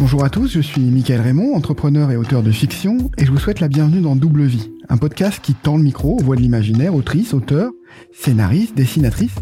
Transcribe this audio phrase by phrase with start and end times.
[0.00, 3.38] Bonjour à tous, je suis Michael Raymond, entrepreneur et auteur de fiction, et je vous
[3.38, 6.40] souhaite la bienvenue dans Double Vie, un podcast qui tend le micro aux voix de
[6.40, 7.70] l'imaginaire, autrices, auteurs,
[8.10, 9.34] scénaristes, dessinatrices,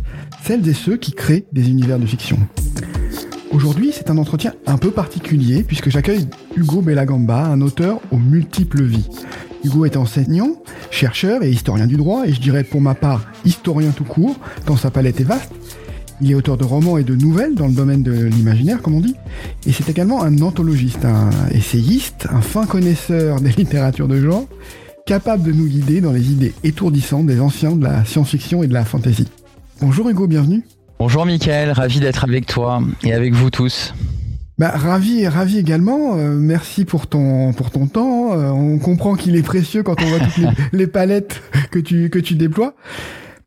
[0.43, 2.41] celles et ceux qui créent des univers de fiction.
[3.53, 6.27] Aujourd'hui, c'est un entretien un peu particulier puisque j'accueille
[6.57, 9.09] Hugo Bellagamba, un auteur aux multiples vies.
[9.63, 13.93] Hugo est enseignant, chercheur et historien du droit, et je dirais pour ma part historien
[13.93, 14.37] tout court,
[14.67, 15.53] tant sa palette est vaste.
[16.21, 19.01] Il est auteur de romans et de nouvelles dans le domaine de l'imaginaire, comme on
[19.01, 19.15] dit.
[19.67, 24.47] Et c'est également un anthologiste, un essayiste, un fin connaisseur des littératures de genre,
[25.07, 28.75] capable de nous guider dans les idées étourdissantes des anciens de la science-fiction et de
[28.75, 29.29] la fantasy.
[29.81, 30.65] Bonjour Hugo, bienvenue.
[30.99, 33.95] Bonjour Mickaël, ravi d'être avec toi et avec vous tous.
[34.59, 36.17] Bah, ravi et ravi également.
[36.17, 38.33] Euh, merci pour ton pour ton temps.
[38.33, 41.41] Euh, on comprend qu'il est précieux quand on voit toutes les, les, palettes
[41.71, 42.75] que tu que tu déploies.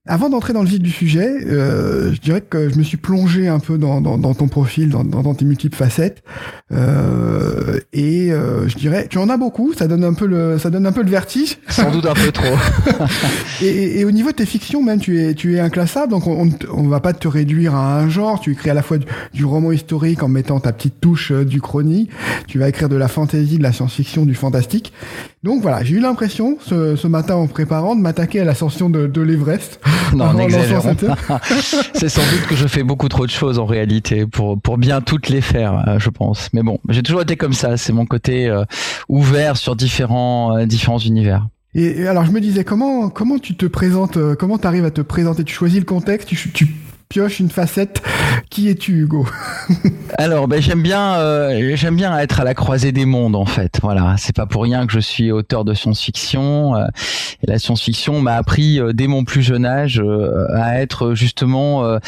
[0.07, 3.47] Avant d'entrer dans le vif du sujet, euh, je dirais que je me suis plongé
[3.47, 6.23] un peu dans, dans, dans ton profil, dans, dans, tes multiples facettes,
[6.71, 10.71] euh, et euh, je dirais, tu en as beaucoup, ça donne un peu le, ça
[10.71, 11.59] donne un peu le vertige.
[11.67, 12.57] Sans doute un peu trop.
[13.61, 16.49] et, et, au niveau de tes fictions, même, tu es, tu es inclassable, donc on,
[16.73, 18.39] on, va pas te réduire à un genre.
[18.39, 18.97] Tu écris à la fois
[19.33, 22.09] du, roman historique en mettant ta petite touche euh, du chronique.
[22.47, 24.93] Tu vas écrire de la fantasy, de la science-fiction, du fantastique.
[25.43, 29.07] Donc voilà, j'ai eu l'impression ce, ce, matin en préparant de m'attaquer à l'ascension de,
[29.07, 29.79] de l'Everest.
[30.13, 30.95] Non, n'exagérons
[31.93, 34.99] C'est sans doute que je fais beaucoup trop de choses en réalité pour pour bien
[34.99, 36.49] toutes les faire, euh, je pense.
[36.51, 37.77] Mais bon, j'ai toujours été comme ça.
[37.77, 38.65] C'est mon côté euh,
[39.07, 41.47] ouvert sur différents euh, différents univers.
[41.73, 45.01] Et, alors je me disais comment comment tu te présentes, comment tu arrives à te
[45.01, 45.45] présenter?
[45.45, 46.67] Tu choisis le contexte, tu, tu
[47.11, 48.01] pioche une facette.
[48.49, 49.27] Qui es-tu, Hugo?
[50.17, 53.79] Alors, ben, j'aime bien, euh, j'aime bien être à la croisée des mondes, en fait.
[53.81, 56.77] Voilà, c'est pas pour rien que je suis auteur de science-fiction.
[56.77, 56.85] Euh,
[57.43, 60.01] la science-fiction m'a appris euh, dès mon plus jeune âge
[60.53, 61.99] à être justement,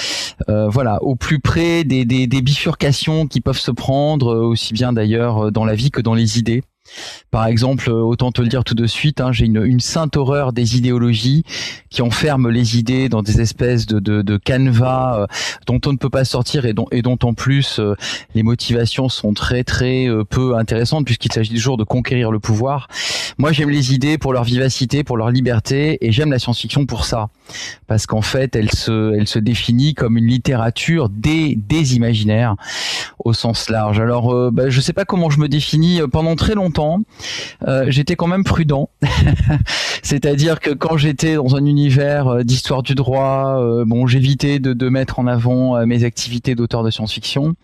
[0.48, 2.06] voilà, au plus près des
[2.42, 6.64] bifurcations qui peuvent se prendre, aussi bien d'ailleurs dans la vie que dans les idées.
[7.32, 10.54] Par exemple, euh, autant te le dire tout de suite, hein, j'ai une, sainte horreur
[10.54, 11.44] des idéologies
[11.90, 15.28] qui enferment les idées dans des espèces de, de, canevas euh,
[15.66, 17.96] dont on ne peut pas sortir et dont, et dont en plus euh,
[18.36, 22.88] les motivations sont très très peu intéressantes puisqu'il s'agit toujours de conquérir le pouvoir.
[23.38, 27.06] Moi, j'aime les idées pour leur vivacité, pour leur liberté et j'aime la science-fiction pour
[27.06, 27.30] ça
[27.88, 32.56] parce qu'en fait, elle se, elle se définit comme une littérature des, des imaginaires
[33.20, 34.00] au sens large.
[34.00, 36.73] Alors, bah, je sais pas comment je me définis pendant très longtemps
[37.68, 38.90] euh, j'étais quand même prudent.
[40.04, 44.74] C'est-à-dire que quand j'étais dans un univers euh, d'histoire du droit, euh, bon, j'évitais de,
[44.74, 47.56] de mettre en avant mes activités d'auteur de science-fiction.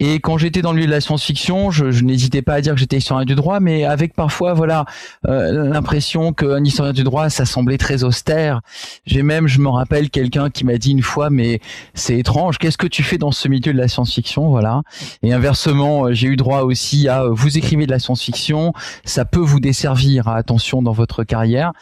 [0.00, 2.74] Et quand j'étais dans le milieu de la science-fiction, je, je n'hésitais pas à dire
[2.74, 4.84] que j'étais historien du droit, mais avec parfois, voilà,
[5.26, 8.60] euh, l'impression qu'un historien du droit, ça semblait très austère.
[9.06, 11.60] J'ai même, je me rappelle, quelqu'un qui m'a dit une fois, mais
[11.94, 14.82] c'est étrange, qu'est-ce que tu fais dans ce milieu de la science-fiction, voilà.
[15.22, 18.72] Et inversement, euh, j'ai eu droit aussi à, euh, vous écrivez de la science-fiction,
[19.04, 21.72] ça peut vous desservir, à attention dans votre carrière.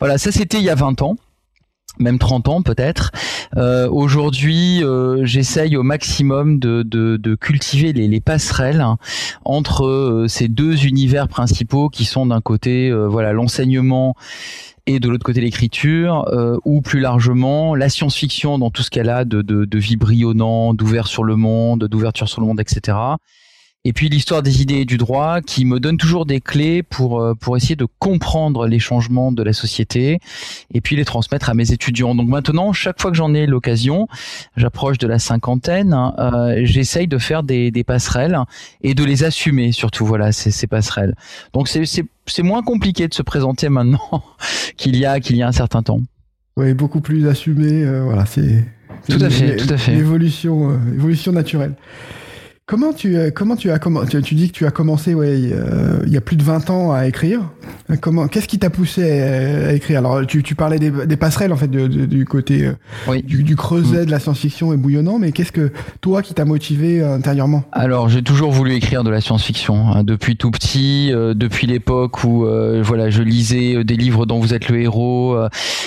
[0.00, 1.16] Voilà, ça c'était il y a 20 ans
[1.98, 3.10] même 30 ans peut-être.
[3.56, 8.98] Euh, Aujourd'hui, euh, j'essaye au maximum de, de, de cultiver les, les, passerelles hein,
[9.44, 14.14] entre euh, ces deux univers principaux qui sont d'un côté, euh, voilà, l'enseignement
[14.86, 16.24] et de l'autre côté l'écriture,
[16.64, 21.24] ou plus largement la science-fiction dans tout ce qu'elle a de, de, de d'ouvert sur
[21.24, 22.96] le monde, d'ouverture sur le monde, etc
[23.88, 27.22] et puis l'histoire des idées et du droit qui me donne toujours des clés pour
[27.22, 30.20] euh, pour essayer de comprendre les changements de la société
[30.74, 32.14] et puis les transmettre à mes étudiants.
[32.14, 34.06] Donc maintenant, chaque fois que j'en ai l'occasion,
[34.58, 38.38] j'approche de la cinquantaine, hein, euh, j'essaye de faire des, des passerelles
[38.82, 40.04] et de les assumer surtout.
[40.04, 41.14] Voilà, ces, ces passerelles.
[41.54, 41.84] Donc c'est
[42.26, 44.22] c'est moins compliqué de se présenter maintenant
[44.76, 46.00] qu'il y a qu'il y a un certain temps.
[46.58, 47.84] Oui, beaucoup plus assumé.
[47.84, 48.66] Euh, voilà, c'est
[49.08, 49.94] tout à fait, tout à fait.
[49.94, 51.74] Évolution, euh, évolution naturelle.
[52.68, 56.00] Comment tu, euh, comment tu as tu, tu dis que tu as commencé ouais, euh,
[56.06, 57.40] il y a plus de 20 ans à écrire.
[58.02, 60.00] Comment qu'est-ce qui t'a poussé à, écrire?
[60.00, 63.56] Alors tu, tu parlais des, des, passerelles en fait de, du côté euh, du, du,
[63.56, 64.04] creuset mm.
[64.04, 65.72] de la science-fiction et bouillonnant, mais qu'est-ce que
[66.02, 67.64] toi qui t'a motivé intérieurement?
[67.72, 72.44] Alors j'ai toujours voulu écrire de la science-fiction hein, depuis tout petit, depuis l'époque où
[72.82, 75.38] voilà je lisais des livres dont vous êtes le héros,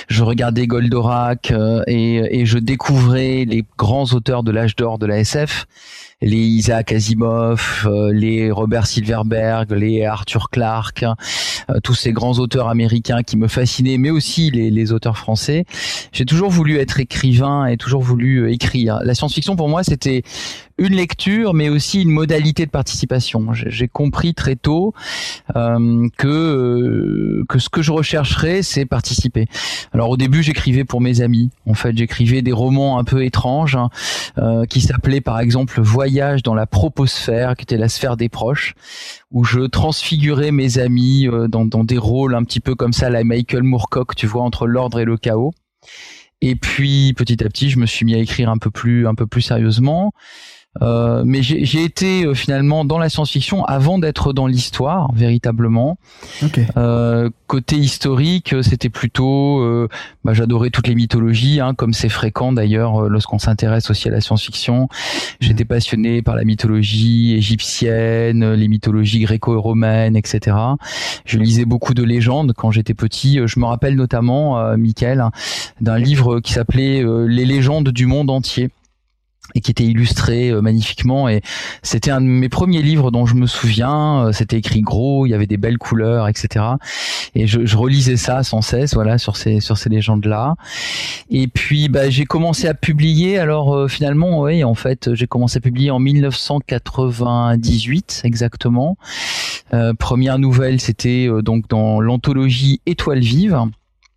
[0.08, 1.54] je regardais Goldorak
[1.86, 5.68] et, et je découvrais les grands auteurs de l'âge d'or de la SF
[6.22, 12.70] les Isaac Asimov, euh, les Robert Silverberg, les Arthur Clarke, euh, tous ces grands auteurs
[12.70, 15.66] américains qui me fascinaient, mais aussi les, les auteurs français.
[16.12, 19.00] J'ai toujours voulu être écrivain et toujours voulu euh, écrire.
[19.04, 20.22] La science-fiction pour moi c'était
[20.82, 23.54] une lecture, mais aussi une modalité de participation.
[23.54, 24.96] J'ai compris très tôt
[25.56, 29.46] euh, que euh, que ce que je rechercherais, c'est participer.
[29.94, 31.52] Alors au début, j'écrivais pour mes amis.
[31.68, 33.90] En fait, j'écrivais des romans un peu étranges hein,
[34.40, 38.74] euh, qui s'appelaient par exemple Voyage dans la proposphère, qui était la sphère des proches,
[39.30, 43.24] où je transfigurais mes amis dans, dans des rôles un petit peu comme ça, la
[43.24, 45.54] Michael Moorcock, tu vois, entre l'ordre et le chaos.
[46.42, 49.14] Et puis petit à petit, je me suis mis à écrire un peu plus, un
[49.14, 50.12] peu plus sérieusement.
[50.82, 55.98] Euh, mais j'ai été euh, finalement dans la science-fiction avant d'être dans l'histoire véritablement.
[56.78, 59.90] Euh, côté historique, c'était plutôt, euh,
[60.24, 64.22] bah, j'adorais toutes les mythologies, hein, comme c'est fréquent d'ailleurs lorsqu'on s'intéresse aussi à la
[64.22, 64.88] science-fiction.
[65.42, 70.56] J'étais passionné par la mythologie égyptienne, les mythologies gréco-romaines, etc.
[71.26, 73.40] Je lisais beaucoup de légendes quand j'étais petit.
[73.46, 75.26] Je me rappelle notamment, euh, Michael,
[75.82, 78.70] d'un livre qui s'appelait Les légendes du monde entier
[79.56, 81.28] et qui était illustré euh, magnifiquement.
[81.28, 81.42] Et
[81.84, 84.28] c'était un de mes premiers livres dont je me souviens.
[84.28, 86.66] Euh, c'était écrit gros il y avait des belles couleurs etc
[87.36, 90.56] et je, je relisais ça sans cesse voilà sur ces sur ces légendes là
[91.30, 93.38] et puis bah, j'ai commencé à publier.
[93.38, 98.98] Alors euh, finalement oui en fait j'ai commencé à publier en 1998 exactement.
[100.00, 103.58] Première nouvelle c'était donc dans l'anthologie Étoile vive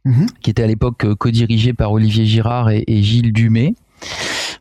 [0.05, 0.27] mhm.
[0.43, 3.75] qui était à l'époque co-dirigée par Olivier Girard et, et Gilles Dumay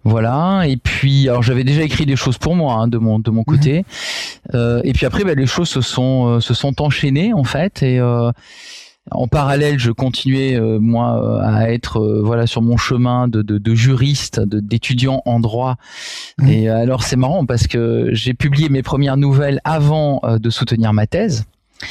[0.04, 0.64] voilà.
[0.68, 3.44] Et puis, alors j'avais déjà écrit des choses pour moi hein, de mon de mon
[3.44, 3.80] côté.
[3.80, 3.84] Mhm.
[4.56, 7.84] Euh, et puis après, bah, les choses se sont euh, se sont enchaînées en fait.
[7.84, 8.32] Et euh,
[9.12, 14.40] en parallèle, je continuais moi à être voilà sur mon chemin de, de, de juriste,
[14.40, 15.76] d'étudiant en droit.
[16.40, 16.48] Mhm.
[16.50, 21.06] Et alors c'est marrant parce que j'ai publié mes premières nouvelles avant de soutenir ma
[21.06, 21.46] thèse.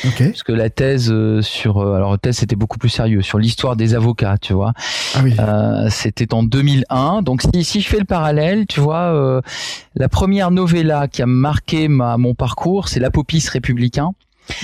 [0.06, 0.28] Okay.
[0.30, 3.76] Parce que la thèse euh, sur, euh, alors thèse c'était beaucoup plus sérieux, sur l'histoire
[3.76, 4.72] des avocats, tu vois.
[5.14, 5.34] Ah oui.
[5.38, 7.22] euh, c'était en 2001.
[7.22, 9.40] Donc si, si je fais le parallèle, tu vois, euh,
[9.94, 14.12] la première novella qui a marqué ma, mon parcours, c'est l'Apopis républicain.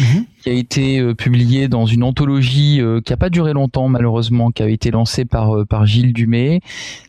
[0.01, 0.25] Mhm.
[0.43, 4.51] qui a été euh, publié dans une anthologie euh, qui a pas duré longtemps malheureusement,
[4.51, 6.61] qui a été lancée par euh, par Gilles Dumay,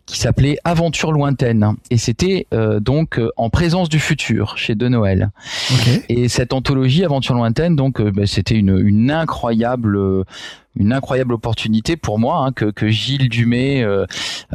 [0.06, 2.48] qui s'appelait Aventure lointaine et c'était
[2.82, 5.30] donc en présence du futur chez De Noël.
[6.10, 10.26] Et cette anthologie Aventure lointaine, donc bah, c'était une, une incroyable
[10.80, 14.06] une incroyable opportunité pour moi hein, que, que Gilles Dumay euh,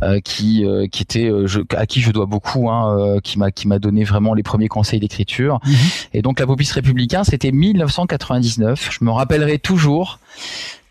[0.03, 3.69] euh, qui euh, qui était je, à qui je dois beaucoup hein, qui m'a qui
[3.69, 5.75] m'a donné vraiment les premiers conseils d'écriture mhm.
[6.15, 10.19] et donc la Popis républicain c'était 1999 je me rappellerai toujours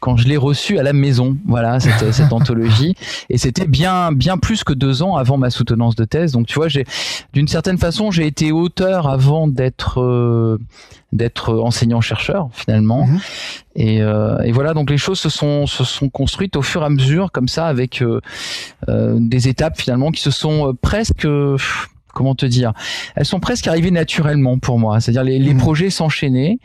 [0.03, 2.94] quand je l'ai reçu à la maison, voilà cette, cette anthologie,
[3.29, 6.33] et c'était bien bien plus que deux ans avant ma soutenance de thèse.
[6.33, 6.83] Donc tu vois, j'ai
[7.31, 10.59] d'une certaine façon j'ai été auteur avant d'être
[11.13, 13.05] d'être enseignant chercheur finalement.
[13.05, 13.19] Mhm.
[13.75, 16.85] Et, euh, et, voilà, donc les choses se sont se sont construites au fur et
[16.85, 18.19] à mesure comme ça avec euh,
[18.89, 21.27] euh des étapes finalement qui se sont euh, presque
[22.13, 22.73] comment te dire
[23.15, 25.00] Elles sont presque arrivées naturellement pour moi.
[25.00, 25.59] C'est-à-dire les, les mhm.
[25.59, 26.57] projets s'enchaînaient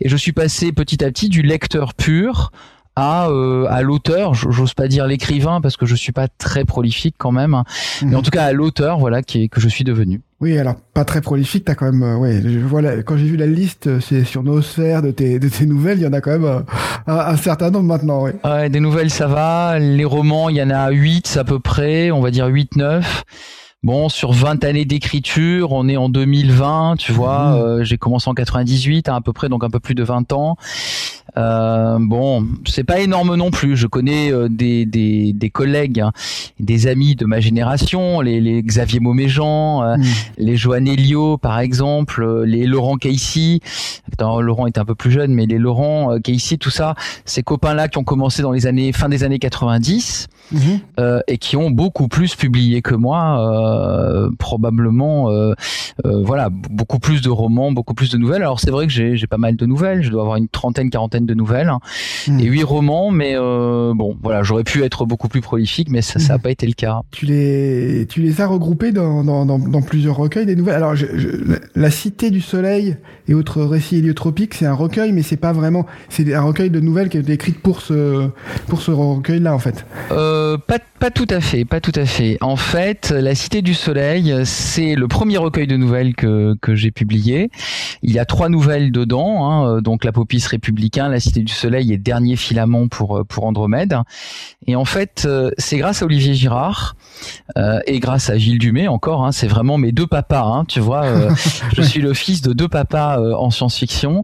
[0.00, 2.52] et je suis passé petit à petit du lecteur pur
[2.96, 7.14] à euh, à l'auteur, j'ose pas dire l'écrivain parce que je suis pas très prolifique
[7.18, 7.64] quand même, hein.
[8.02, 8.24] mais en mhm.
[8.24, 10.20] tout cas à l'auteur, voilà, qui est, que je suis devenu.
[10.40, 13.46] Oui, alors pas très prolifique, t'as quand même, euh, ouais, voilà, quand j'ai vu la
[13.46, 16.32] liste, euh, c'est sur Noosphère de tes de tes nouvelles, il y en a quand
[16.32, 16.60] même euh,
[17.06, 18.34] un, certain nombre maintenant, ouais.
[18.44, 22.10] Ouais, des nouvelles ça va, les romans, il y en a 8 à peu près,
[22.10, 23.24] on va dire 8 9.
[23.84, 27.50] Bon, sur 20 années d'écriture, on est en 2020, tu vois.
[27.50, 27.62] Mhm.
[27.62, 30.56] Euh, j'ai commencé en 98, à, peu près, donc un peu plus de 20 ans.
[31.36, 33.76] Euh, bon, c'est pas énorme non plus.
[33.76, 36.12] Je connais euh, des, des, des, collègues, hein,
[36.60, 40.04] des amis de ma génération, les, les Xavier Mauméjean, euh, mhm.
[40.38, 43.60] les Joanne Elio, par exemple, les Laurent Casey.
[44.20, 46.94] Laurent était un peu plus jeune, mais les Laurent Casey, tout ça,
[47.24, 50.80] ces copains-là qui ont commencé dans les années fin des années 90 mhm.
[51.28, 55.54] et qui ont beaucoup plus publié que moi euh, probablement euh,
[56.04, 58.42] euh, voilà beaucoup plus de romans, beaucoup plus de nouvelles.
[58.42, 61.26] Alors c'est vrai que j'ai pas mal de nouvelles, je dois avoir une trentaine, quarantaine
[61.26, 61.80] de nouvelles hein.
[62.28, 62.40] hmm.
[62.40, 66.36] et huit romans, mais bon voilà, j'aurais pu être beaucoup plus prolifique, mais ça n'a
[66.36, 66.40] hmm.
[66.40, 67.00] pas été le cas.
[67.10, 70.76] Tu les tu les as regroupés dans, dans, dans, plusieurs recueils des nouvelles?
[70.76, 71.06] Alors je,
[71.74, 72.96] la Cité du Soleil
[73.28, 76.80] et autres récits héliotropiques, c'est un recueil, mais c'est pas vraiment c'est un recueil de
[76.80, 78.28] nouvelles qui a été écrite pour ce
[78.68, 79.84] pour ce recueil là en fait.
[80.66, 82.38] Pas pas tout à fait, pas tout à fait.
[82.40, 86.92] En fait, la Cité du Soleil, c'est le premier recueil de nouvelles que, que j'ai
[86.92, 87.50] publié.
[88.02, 91.98] Il y a trois nouvelles dedans, hein, donc l'Apopis républicain, La Cité du Soleil et
[91.98, 93.98] Dernier filament pour pour Andromède.
[94.66, 96.96] Et en fait, euh, c'est grâce à Olivier Girard
[97.56, 99.24] euh, et grâce à Gilles Dumay encore.
[99.24, 100.44] Hein, c'est vraiment mes deux papas.
[100.44, 101.30] Hein, tu vois, euh,
[101.76, 104.22] je suis le fils de deux papas en science-fiction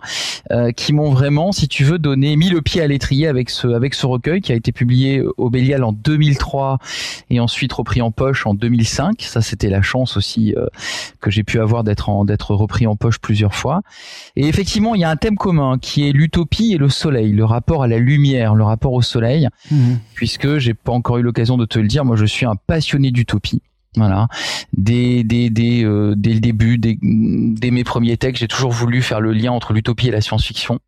[0.76, 3.94] qui m'ont vraiment, si tu veux, donné mis le pied à l'étrier avec ce avec
[3.94, 6.78] ce recueil qui a été publié au Bélial en 2003
[7.30, 9.22] et ensuite repris en poche en 2005.
[9.22, 10.66] Ça, c'était la chance aussi euh,
[11.20, 13.82] que j'ai pu avoir d'être d'être repris en poche plusieurs fois.
[14.36, 17.44] Et effectivement, il y a un thème commun qui est l'utopie et le soleil, le
[17.44, 19.98] rapport à la lumière, le rapport au soleil, mhm.
[20.14, 22.04] puisque j'ai pas encore eu l'occasion de te le dire.
[22.04, 23.62] Moi, je suis un passionné d'utopie.
[23.96, 24.28] Voilà.
[24.76, 29.02] Dès, dès, dès, euh, dès le début, dès, dès mes premiers textes, j'ai toujours voulu
[29.02, 30.78] faire le lien entre l'utopie et la science-fiction.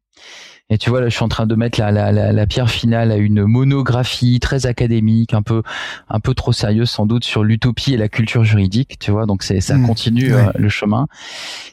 [0.70, 3.10] Et tu vois, là, je suis en train de mettre la, la, la, pierre finale
[3.10, 5.62] à une monographie très académique, un peu,
[6.08, 8.96] un peu trop sérieuse sans doute sur l'utopie et la culture juridique.
[9.00, 9.86] Tu vois, donc c'est ça mmh.
[9.86, 11.08] continue euh, le chemin.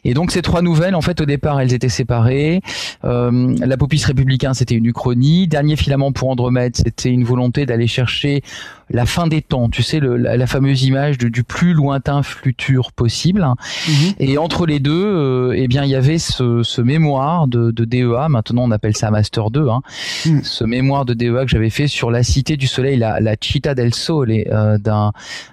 [0.03, 2.61] Et donc ces trois nouvelles, en fait, au départ, elles étaient séparées.
[3.05, 5.47] Euh, L'Apopis républicain, c'était une uchronie.
[5.47, 8.41] Dernier filament pour Andromède, c'était une volonté d'aller chercher
[8.89, 13.45] la fin des temps, tu sais, le, la, fameuse image du plus lointain futur possible.
[13.87, 14.13] Mhm.
[14.19, 17.85] Et entre les deux, euh, eh bien, il y avait ce, ce mémoire de, de,
[17.85, 18.29] DEA.
[18.29, 19.69] Maintenant, on appelle ça Master 2.
[19.69, 19.81] Hein.
[20.25, 20.43] Mhm.
[20.43, 23.75] Ce mémoire de DEA que j'avais fait sur la cité du soleil, la, la Città
[23.75, 25.11] del Sole, euh, d'un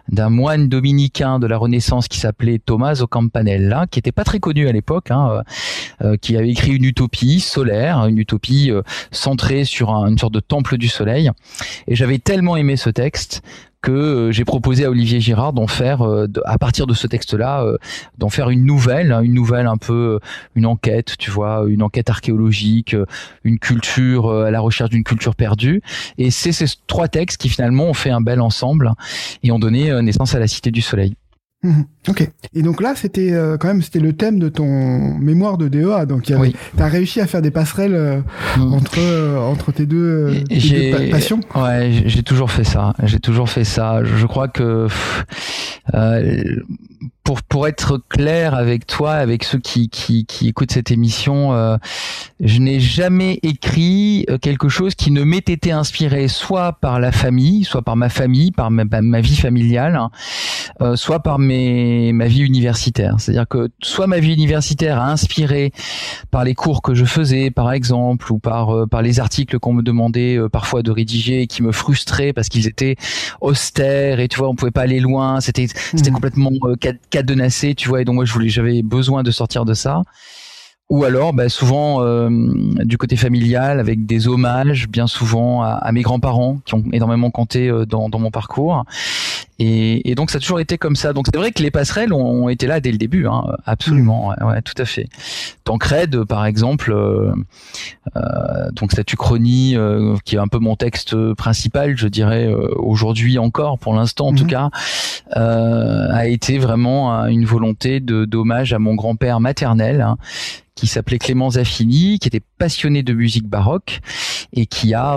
[0.09, 4.69] d'un moine dominicain de la Renaissance qui s'appelait Tommaso Campanella, qui était pas très connu
[4.69, 5.43] à l'époque, hein,
[6.03, 8.71] euh, euh qui avait écrit une utopie solaire, une utopie
[9.11, 11.31] centrée sur une sorte de temple du soleil.
[11.89, 13.43] Et j'avais tellement aimé ce texte
[13.85, 17.65] que euh, j'ai proposé à Olivier Girard d'en faire euh, à partir de ce texte-là
[17.65, 17.77] euh,
[18.17, 20.21] d'en faire une nouvelle hein, une nouvelle un peu
[20.55, 22.97] une enquête tu vois une enquête archéologique
[23.45, 25.83] une culture à la recherche d'une culture perdue.
[26.17, 28.93] Et c'est ces trois textes qui finalement ont fait un bel ensemble
[29.43, 31.15] et ont donné naissance à la Cité du Soleil
[31.65, 31.87] Mhm.
[32.09, 32.31] Ok.
[32.55, 36.05] Et donc là, c'était euh, quand même c'était le thème de ton mémoire de DEA.
[36.07, 38.21] Donc tu as réussi à faire des passerelles euh,
[38.59, 38.75] mhm.
[38.75, 40.45] entre euh, entre tes deux,
[41.11, 41.41] passions.
[41.55, 42.93] Ouais, j'ai toujours fait ça.
[43.05, 44.05] J'ai toujours fait ça.
[44.05, 44.89] Je, crois que
[47.25, 51.79] pour pour être clair avec toi, avec ceux qui qui, qui écoutent cette émission,
[52.41, 57.65] je n'ai jamais écrit quelque chose qui ne m'ait été inspiré soit par la famille,
[57.65, 59.97] soit par ma famille, par ma, ma vie familiale,
[60.81, 61.54] hein, soit par mes
[62.13, 63.17] ma vie universitaire.
[63.19, 65.73] C'est-à-dire que soit ma vie universitaire a inspiré
[66.31, 69.83] par les cours que je faisais, par exemple, ou par par les articles qu'on me
[69.83, 72.97] demandait parfois de rédiger et qui me frustraient parce qu'ils étaient
[73.41, 76.15] austères et tu vois on pouvait pas aller loin, c'était c'était mmh.
[76.15, 76.51] complètement
[77.11, 80.03] cadenassé, tu vois, et donc moi je voulais, j'avais besoin de sortir de ça.
[80.91, 82.29] Ou alors, bah, souvent euh,
[82.85, 87.69] du côté familial, avec des hommages, bien souvent à, mes grands-parents qui ont énormément compté
[87.69, 88.85] euh, dans, dans mon parcours.
[89.59, 91.13] Et, et, donc ça a toujours été comme ça.
[91.13, 94.45] Donc c'est vrai que les passerelles ont, été là dès le début, hein, absolument, mmh.
[94.47, 95.09] ouais, tout à fait.
[95.65, 97.33] Tancred, par exemple, euh,
[98.17, 102.69] euh, donc cette uchronie euh, qui est un peu mon texte principal, je dirais euh,
[102.77, 104.49] aujourd'hui encore, pour l'instant en tout mmh.
[104.49, 104.71] cas,
[105.37, 110.01] euh, a été vraiment une volonté de d'hommage à mon grand-père maternel.
[110.01, 110.17] Hein,
[110.77, 114.01] qui s'appelait Clément Zaffini, qui était passionné de musique baroque
[114.53, 115.15] et qui a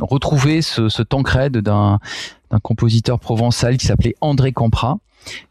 [0.00, 2.00] retrouvé ce, ce Tancred d'un
[2.50, 4.98] d'un compositeur provençal qui s'appelait André Campra.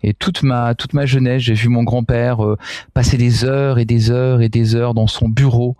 [0.01, 2.57] Et toute ma toute ma jeunesse, j'ai vu mon grand-père euh,
[2.93, 5.77] passer des heures et des heures et des heures dans son bureau.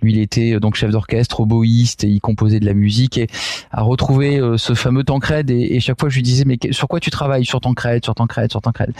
[0.00, 3.26] Lui, il était euh, donc chef d'orchestre, oboïste et il composait de la musique et
[3.70, 6.88] a retrouvé euh, ce fameux Tancred et, et, chaque fois je lui disais mais sur
[6.88, 7.44] quoi tu travailles?
[7.44, 8.92] Sur Tancred, sur Tancred, sur Tancred.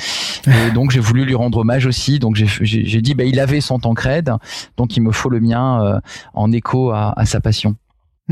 [0.46, 2.18] Et donc j'ai voulu lui rendre hommage aussi.
[2.18, 4.32] Donc j'ai dit bah il avait son Tancred,
[4.76, 6.00] donc il me faut le mien
[6.34, 7.76] en écho à, à sa passion.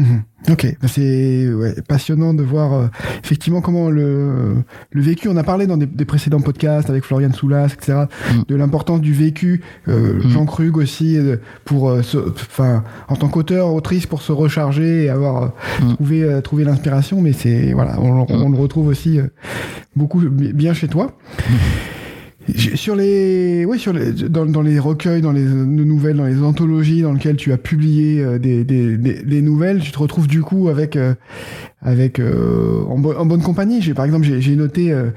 [0.01, 0.23] Mhm.
[0.51, 2.87] Ok, c'est ouais, passionnant de voir euh,
[3.23, 4.55] effectivement comment le,
[4.91, 8.43] le vécu, on a parlé dans des, des précédents podcasts avec Florian Soulas, etc., mm.
[8.49, 10.31] de l'importance du vécu, euh, mm.
[10.31, 15.53] Jean Krug aussi, euh, pour, enfin, en tant qu'auteur, autrice, pour se recharger et avoir
[15.83, 15.95] mm.
[15.95, 19.21] trouvé, trouvé l'inspiration, mais c'est, voilà, on, on, le retrouve aussi
[19.95, 21.13] beaucoup bien chez toi.
[22.57, 27.37] Sur les, oui, sur dans, les recueils, dans les nouvelles, dans les anthologies dans lesquelles
[27.37, 31.15] tu as publié euh, des, des, des, nouvelles, tu te retrouves du coup avec euh,
[31.83, 33.81] avec euh, en, bonne compagnie.
[33.81, 35.11] J'ai par exemple j'ai noté euh,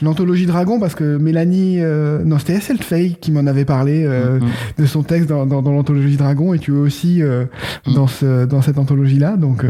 [0.00, 4.38] l'anthologie Dragon parce que Mélanie, euh, non c'était SL Fay qui m'en avait parlé euh,
[4.38, 4.80] mm-hmm.
[4.80, 7.92] de son texte dans, dans, dans l'anthologie Dragon et tu es aussi mm.
[7.94, 9.36] dans ce dans cette anthologie là.
[9.36, 9.64] Donc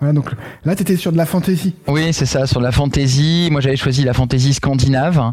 [0.00, 0.30] voilà donc
[0.64, 1.74] là t'étais sur de la fantasy.
[1.88, 3.48] Oui c'est ça sur de la fantasy.
[3.50, 5.32] Moi j'avais choisi la fantasy scandinave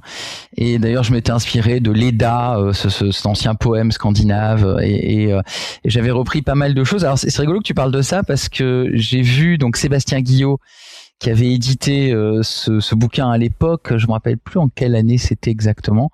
[0.57, 5.29] et d'ailleurs je m'étais inspiré de Leda, ce, ce, cet ancien poème scandinave et, et,
[5.29, 7.05] et j'avais repris pas mal de choses.
[7.05, 10.48] Alors c'est rigolo que tu parles de ça parce que j'ai vu donc Sébastien Guillaume
[10.49, 10.59] you.
[11.19, 13.97] Qui avait édité euh, ce, ce, bouquin à l'époque.
[13.97, 16.11] Je me rappelle plus en quelle année c'était exactement.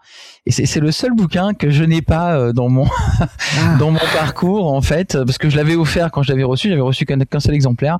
[0.47, 2.87] Et c'est le seul bouquin que je n'ai pas euh, dans mon
[3.19, 3.27] ah.
[3.79, 6.69] dans mon parcours en fait, parce que je l'avais offert quand je l'avais reçu.
[6.69, 7.99] J'avais reçu qu'un seul exemplaire.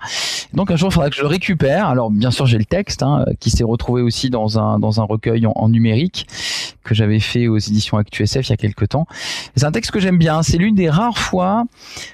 [0.53, 1.87] Donc un jour, il faudra que je le récupère.
[1.87, 5.03] Alors bien sûr, j'ai le texte hein, qui s'est retrouvé aussi dans un dans un
[5.03, 6.27] recueil en, numérique
[6.83, 9.07] que j'avais fait aux éditions ActuSF il y a quelques temps.
[9.55, 10.43] C'est un texte que j'aime bien.
[10.43, 11.65] C'est l'une des rares fois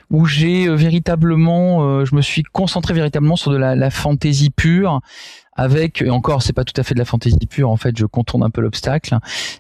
[0.10, 4.81] où j'ai euh, véritablement, je me suis concentré véritablement sur de la, la fantaisie pure
[4.82, 5.02] pure
[5.56, 8.06] avec et encore c'est pas tout à fait de la fantaisie pure en fait je
[8.06, 9.18] contourne un peu l'obstacle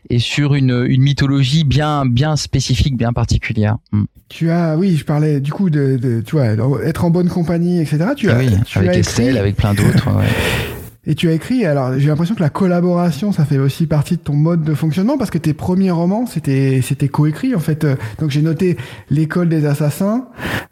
[0.09, 4.03] et sur une, une mythologie bien bien spécifique bien particulière mm.
[4.29, 6.47] tu as oui je parlais du coup de, de tu vois
[6.83, 10.25] être en bonne compagnie etc tu as, oui, avec Estelle avec plein d'autres ouais.
[11.07, 14.21] Et tu as écrit, alors j'ai l'impression que la collaboration, ça fait aussi partie de
[14.21, 17.87] ton mode de fonctionnement parce que tes premiers romans, c'était c'était coécrit en fait.
[18.19, 18.77] Donc j'ai noté
[19.09, 20.27] l'école des assassins,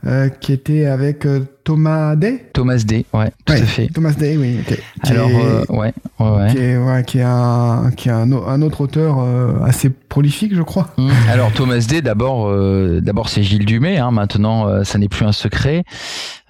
[0.05, 3.87] euh, qui était avec euh, Thomas Day Thomas Day, ouais, tout à fait.
[3.93, 4.57] Thomas Day, oui.
[5.03, 8.81] Alors, euh, ouais, ouais, Qui est, ouais, qui est un, qui est un, un autre
[8.81, 10.89] auteur euh, assez prolifique, je crois.
[10.97, 11.09] Mmh.
[11.29, 13.97] Alors Thomas Day, d'abord, euh, d'abord c'est Gilles Dumay.
[13.97, 15.83] Hein, maintenant, ça n'est plus un secret.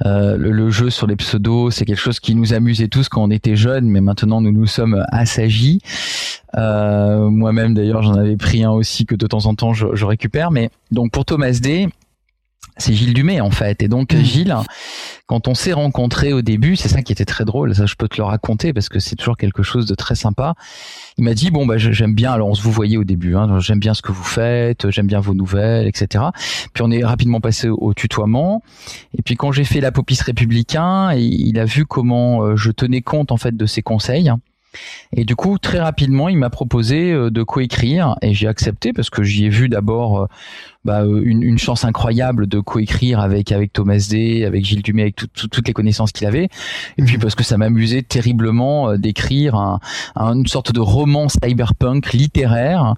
[0.05, 3.31] Le, le, jeu sur les pseudos, c'est quelque chose qui nous amusait tous quand on
[3.31, 5.81] était jeunes, mais maintenant nous nous sommes assagis.
[6.55, 10.51] Moi-même, d'ailleurs, j'en avais pris un aussi que de temps en temps je, je récupère.
[10.51, 11.89] Mais donc pour Thomas Day
[12.79, 13.83] c'est Gilles Dumay en fait.
[13.83, 14.23] Et donc mmh.
[14.23, 14.55] Gilles,
[15.27, 17.75] quand on s'est rencontrés au début, c'est ça qui était très drôle.
[17.75, 20.55] Ça, je peux te le raconter parce que c'est toujours quelque chose de très sympa.
[21.17, 22.31] Il m'a dit bon bah j'aime bien.
[22.31, 23.35] Alors on se vous voyait au début.
[23.35, 24.89] Hein, j'aime bien ce que vous faites.
[24.89, 26.25] J'aime bien vos nouvelles, etc.
[26.73, 28.63] Puis on est rapidement passé au tutoiement.
[29.17, 33.31] Et puis quand j'ai fait l'apopis républicain, il a vu comment euh, je tenais compte
[33.31, 34.31] en fait de ses conseils.
[35.11, 39.09] Et du coup, très rapidement, il m'a proposé euh, de coécrire et j'ai accepté parce
[39.09, 40.27] que j'y ai vu d'abord euh,
[40.86, 45.03] bah, euh, une, une, chance incroyable de coécrire avec avec Thomas Day, avec Gilles Dumay,
[45.03, 46.50] avec toutes les connaissances qu'il avait.
[46.98, 47.21] Et puis mhm.
[47.21, 49.79] parce que ça m'amusait terriblement d'écrire un,
[50.15, 52.95] une sorte de roman cyberpunk littéraire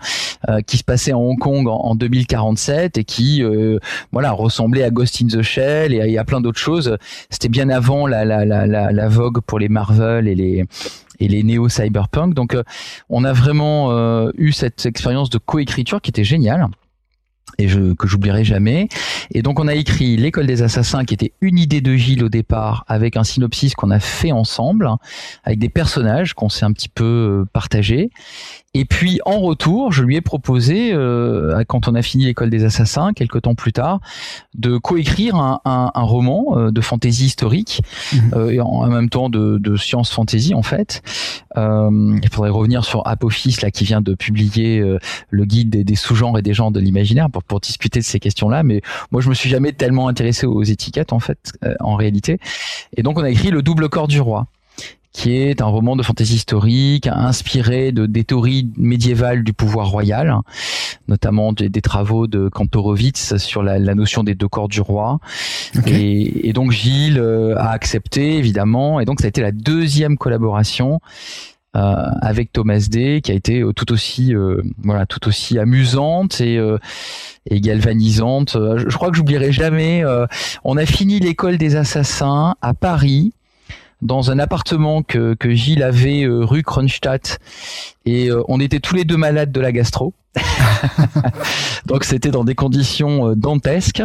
[0.65, 3.43] qui se passait en Hong Kong en, 2047 et qui
[4.11, 6.97] voilà ressemblait à Ghost in the Shell et à, plein d'autres choses.
[7.29, 10.65] C'était bien avant la, la, la, la, vogue pour les Marvel et les
[11.21, 12.33] et les néo-cyberpunk.
[12.33, 12.63] Donc euh,
[13.09, 16.67] on a vraiment euh, eu cette expérience de coécriture qui était géniale
[17.61, 18.87] et que j'oublierai jamais.
[19.33, 22.29] Et donc on a écrit l'école des assassins qui était une idée de Gilles au
[22.29, 24.89] départ avec un synopsis qu'on a fait ensemble
[25.43, 28.09] avec des personnages qu'on s'est un petit peu euh, partagés
[28.73, 32.63] et puis en retour, je lui ai proposé, euh, quand on a fini l'école des
[32.63, 33.99] assassins, quelques temps plus tard,
[34.53, 37.81] de coécrire un, un, un roman euh, de fantaisie historique
[38.13, 38.31] mhm.
[38.33, 41.01] euh, et en, même temps de, de science fantasy en fait.
[41.57, 44.99] Euh, il faudrait revenir sur Apophis là qui vient de publier euh,
[45.29, 48.21] le guide des, des sous-genres et des genres de l'imaginaire pour, pour discuter de ces
[48.21, 48.63] questions-là.
[48.63, 52.39] Mais moi, je me suis jamais tellement intéressé aux étiquettes en fait, en réalité.
[52.95, 54.47] Et donc on a écrit le double corps du roi
[55.13, 60.35] qui est un roman de fantaisie historique inspiré de des théories médiévales du pouvoir royal,
[61.07, 65.19] notamment des, travaux de Kantorowicz sur la, la, notion des deux corps du roi.
[65.87, 70.17] Et, et, donc Gilles euh, a accepté évidemment, et donc ça a été la deuxième
[70.17, 70.99] collaboration.
[71.77, 76.41] Euh, avec Thomas Day qui a été euh, tout aussi euh, voilà tout aussi amusante
[76.41, 76.59] et
[77.49, 78.57] et galvanisante.
[78.57, 80.03] Je crois que j'oublierai jamais.
[80.63, 83.33] on a fini l'école des assassins à Paris
[84.01, 87.39] dans un appartement que, que Gilles avait euh, rue Kronstadt
[88.05, 90.13] et euh, on était tous les deux malades de la gastro.
[91.85, 94.03] Donc c'était dans des conditions euh, dantesques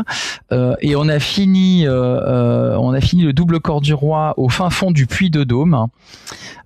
[0.81, 4.91] et on a fini on a fini le double corps du roi au fin fond
[4.91, 5.89] du puits de Dôme,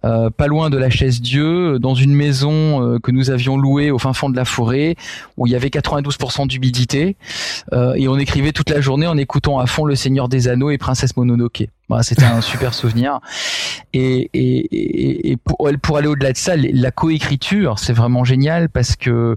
[0.03, 4.13] pas loin de la chaise Dieu, dans une maison que nous avions louée au fin
[4.13, 4.97] fond de la forêt
[5.37, 7.17] où il y avait 92% d'humidité
[7.73, 10.79] et on écrivait toute la journée en écoutant à fond Le Seigneur des Anneaux et
[10.79, 11.69] Princesse Mononoke.
[11.91, 13.19] Bah, c'était un super souvenir.
[13.93, 19.37] Et, et, et pour aller au-delà de ça, la coécriture, c'est vraiment génial parce que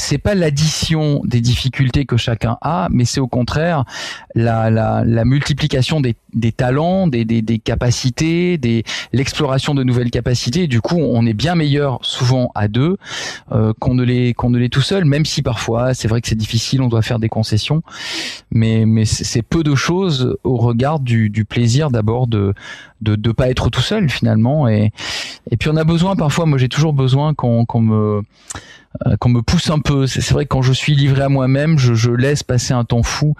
[0.00, 3.84] c'est pas l'addition des difficultés que chacun a, mais c'est au contraire
[4.34, 10.10] la, la, la multiplication des, des talents, des, des, des, capacités, des l'exploration de nouvelles
[10.10, 10.66] capacités.
[10.66, 12.96] du coup, on est bien meilleur souvent à deux
[13.52, 16.28] euh, qu'on ne l'est qu'on ne l'est tout seul, même si parfois c'est vrai que
[16.28, 17.82] c'est difficile, on doit faire des concessions,
[18.50, 22.54] mais mais c'est peu de choses au regard du, du plaisir d'abord de
[23.02, 24.92] de de pas être tout seul finalement et
[25.50, 28.22] et puis on a besoin parfois, moi j'ai toujours besoin qu'on qu'on me
[29.06, 29.89] euh, qu'on me pousse un peu.
[30.06, 33.02] C'est vrai que quand je suis livré à moi-même, je, je, laisse passer un temps
[33.02, 33.34] fou,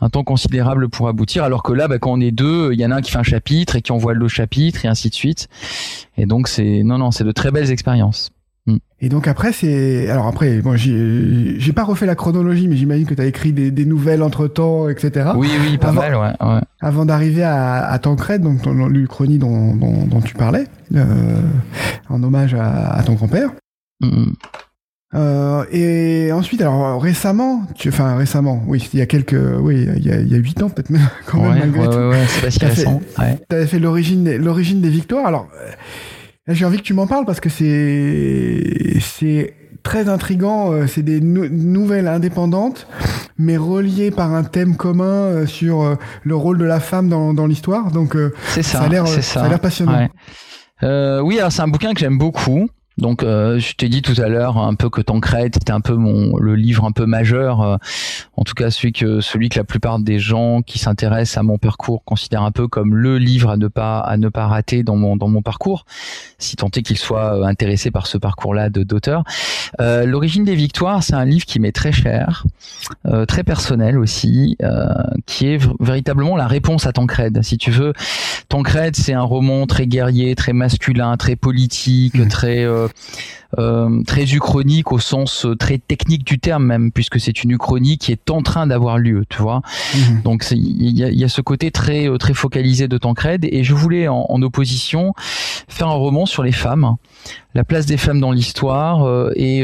[0.00, 1.44] un temps considérable pour aboutir.
[1.44, 3.18] Alors que là, bah, quand on est deux, il y en a un qui fait
[3.18, 5.48] un chapitre et qui envoie le chapitre et ainsi de suite.
[6.16, 8.30] Et donc c'est non non, c'est de très belles expériences.
[8.66, 8.76] Mm.
[9.00, 13.14] Et donc après c'est alors après bon j'ai pas refait la chronologie mais j'imagine que
[13.14, 15.30] tu as écrit des, des nouvelles entre temps etc.
[15.34, 16.60] Oui oui pas mal ouais, ouais.
[16.80, 21.40] Avant d'arriver à, à Tancred donc l'Uchronie dont, dont, dont, tu parlais euh,
[22.10, 23.50] en hommage à, à ton grand-père.
[24.02, 24.32] Mm.
[25.12, 30.06] Euh, et ensuite, alors récemment, tu, enfin récemment, oui, il y a quelques, oui, il
[30.06, 32.16] y a, il y a 8 ans peut-être même, quand même malgré ouais, tout.
[32.16, 33.00] Ouais, c'est pas si récent.
[33.16, 35.26] Tu avais fait l'origine, l'origine des victoires.
[35.26, 35.72] Alors, euh,
[36.54, 40.72] j'ai envie que tu m'en parles parce que c'est, c'est très intrigant.
[40.72, 42.86] Euh, c'est des nouvelles indépendantes,
[43.36, 47.48] mais reliées par un thème commun euh, sur le rôle de la femme dans, dans
[47.48, 47.90] l'histoire.
[47.90, 49.42] Donc, ça, ça, a l'air, ça.
[49.42, 50.08] a l'air passionnant.
[50.82, 52.68] oui, alors c'est un bouquin que j'aime beaucoup.
[53.00, 55.94] Donc, euh, je t'ai dit tout à l'heure un peu que Tancred c'était un peu
[55.94, 57.76] mon le livre un peu majeur, euh,
[58.36, 61.58] en tout cas celui que celui que la plupart des gens qui s'intéressent à mon
[61.58, 64.96] parcours considèrent un peu comme le livre à ne pas à ne pas rater dans
[64.96, 65.86] mon dans mon parcours,
[66.38, 69.24] si tant est qu'ils soient euh, intéressés par ce parcours-là de d'auteur.
[69.78, 72.44] L'origine des victoires, c'est un livre qui m'est très cher,
[73.28, 74.56] très personnel aussi,
[75.26, 77.42] qui est véritablement la réponse à Tancred.
[77.42, 77.92] Si tu veux,
[78.48, 82.28] Tancred, c'est un roman très guerrier, très masculin, très politique, mmh.
[82.28, 82.88] très euh,
[84.06, 88.12] très uchronique au sens euh, très technique du terme même, puisque c'est une uchronie qui
[88.12, 89.62] est en train d'avoir lieu, tu vois.
[89.94, 90.22] Mhm.
[90.22, 94.08] Donc il y a, ce côté très euh, très focalisé de Tancred, et je voulais
[94.08, 95.12] en, opposition
[95.68, 96.96] faire un roman sur les femmes,
[97.54, 99.62] la place des femmes dans l'histoire et,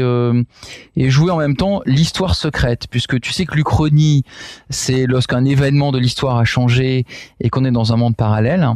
[0.95, 4.23] et jouer en même temps l'histoire secrète, puisque tu sais que l'Uchronie,
[4.69, 7.05] c'est lorsqu'un événement de l'histoire a changé
[7.39, 8.69] et qu'on est dans un monde parallèle.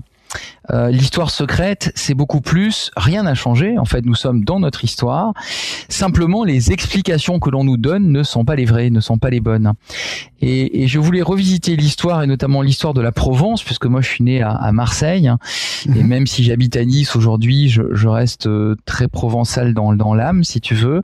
[0.70, 3.78] Euh, l'histoire secrète, c'est beaucoup plus rien n'a changé.
[3.78, 5.34] En fait, nous sommes dans notre histoire.
[5.90, 9.30] Simplement, les explications que l'on nous donne ne sont pas les vraies, ne sont pas
[9.30, 9.74] les bonnes.
[10.42, 14.24] Et, je voulais revisiter l'histoire et notamment l'histoire de la Provence, puisque moi je suis
[14.24, 15.32] né à, Marseille.
[15.86, 16.08] Et mhm.
[16.08, 20.60] même si j'habite à Nice aujourd'hui, je, reste euh, très provençal dans, dans l'âme, si
[20.60, 21.02] tu veux.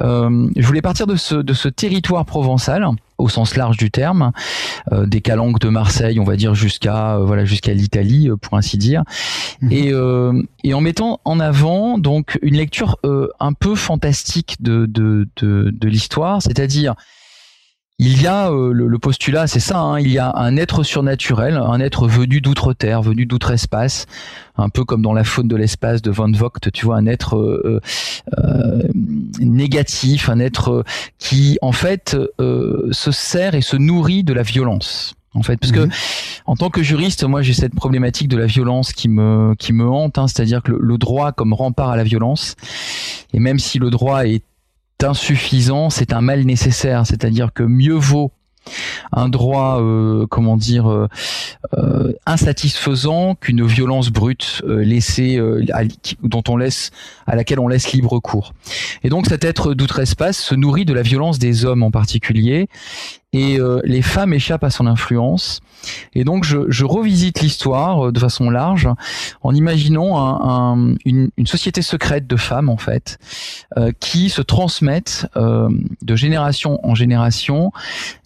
[0.00, 2.84] Euh, je voulais partir de ce, de ce territoire provençal
[3.22, 4.32] au sens large du terme,
[4.90, 8.56] euh, des calanques de Marseille, on va dire jusqu'à euh, voilà jusqu'à l'Italie euh, pour
[8.56, 9.04] ainsi dire,
[9.60, 9.72] mhm.
[9.72, 9.92] et,
[10.64, 12.98] et en mettant en avant donc une lecture
[13.40, 16.94] un peu fantastique de de, de, de l'histoire, c'est-à-dire
[18.04, 21.56] il y a euh, le, postulat, c'est ça, hein, il y a un être surnaturel,
[21.56, 24.06] un être venu d'outre-terre, venu d'outre-espace,
[24.56, 27.36] un peu comme dans la faune de l'espace de Van Vogt, tu vois, un être
[27.36, 27.80] euh,
[28.38, 28.82] euh,
[29.38, 30.84] négatif, un être
[31.18, 35.14] qui en fait se sert et se nourrit de la violence.
[35.34, 35.90] En fait, parce que mhm.
[36.44, 39.88] en tant que juriste, moi j'ai cette problématique de la violence qui me qui me
[39.88, 42.54] hante, hein, c'est-à-dire que le droit comme rempart à la violence,
[43.32, 44.42] et même si le droit est
[45.02, 47.06] insuffisant, c'est un mal nécessaire.
[47.06, 48.32] C'est-à-dire que mieux vaut
[49.12, 51.08] un droit, euh, comment dire, euh,
[51.76, 55.40] euh, insatisfaisant qu'une violence brute laissée,
[56.22, 56.90] dont on laisse,
[57.26, 58.54] à laquelle on laisse libre cours.
[59.02, 62.68] Et donc cet être d'outre-espace se nourrit de la violence des hommes en particulier,
[63.32, 65.60] et les femmes échappent à son influence.
[66.14, 68.88] Et donc je, je revisite l'histoire euh, de façon large
[69.42, 73.18] en imaginant un, une, une, société secrète de femmes en fait
[73.76, 75.68] euh, qui se transmettent euh,
[76.02, 77.72] de génération en génération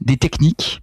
[0.00, 0.82] des techniques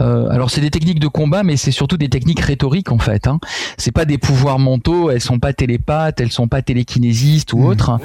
[0.00, 3.28] euh, alors c'est des techniques de combat, mais c'est surtout des techniques rhétoriques en fait.
[3.28, 3.38] Hein.
[3.78, 7.64] C'est pas des pouvoirs mentaux, elles sont pas télépathes, elles sont pas télékinésistes ou mmh.
[7.66, 8.00] autres.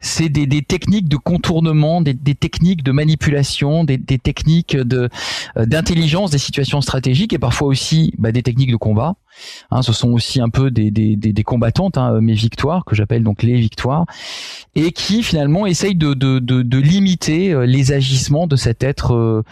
[0.00, 5.08] C'est des, des, techniques de contournement, des, des techniques de manipulation, des, des techniques de
[5.56, 9.14] euh, d'intelligence des situations stratégiques et parfois aussi bah, des techniques de combat.
[9.70, 13.58] Hein, ce sont aussi un peu des, combattantes, hein, mes victoires, que j'appelle donc les
[13.58, 14.04] victoires,
[14.74, 19.42] et qui finalement essayent de, limiter euh, les agissements de cet être, euh,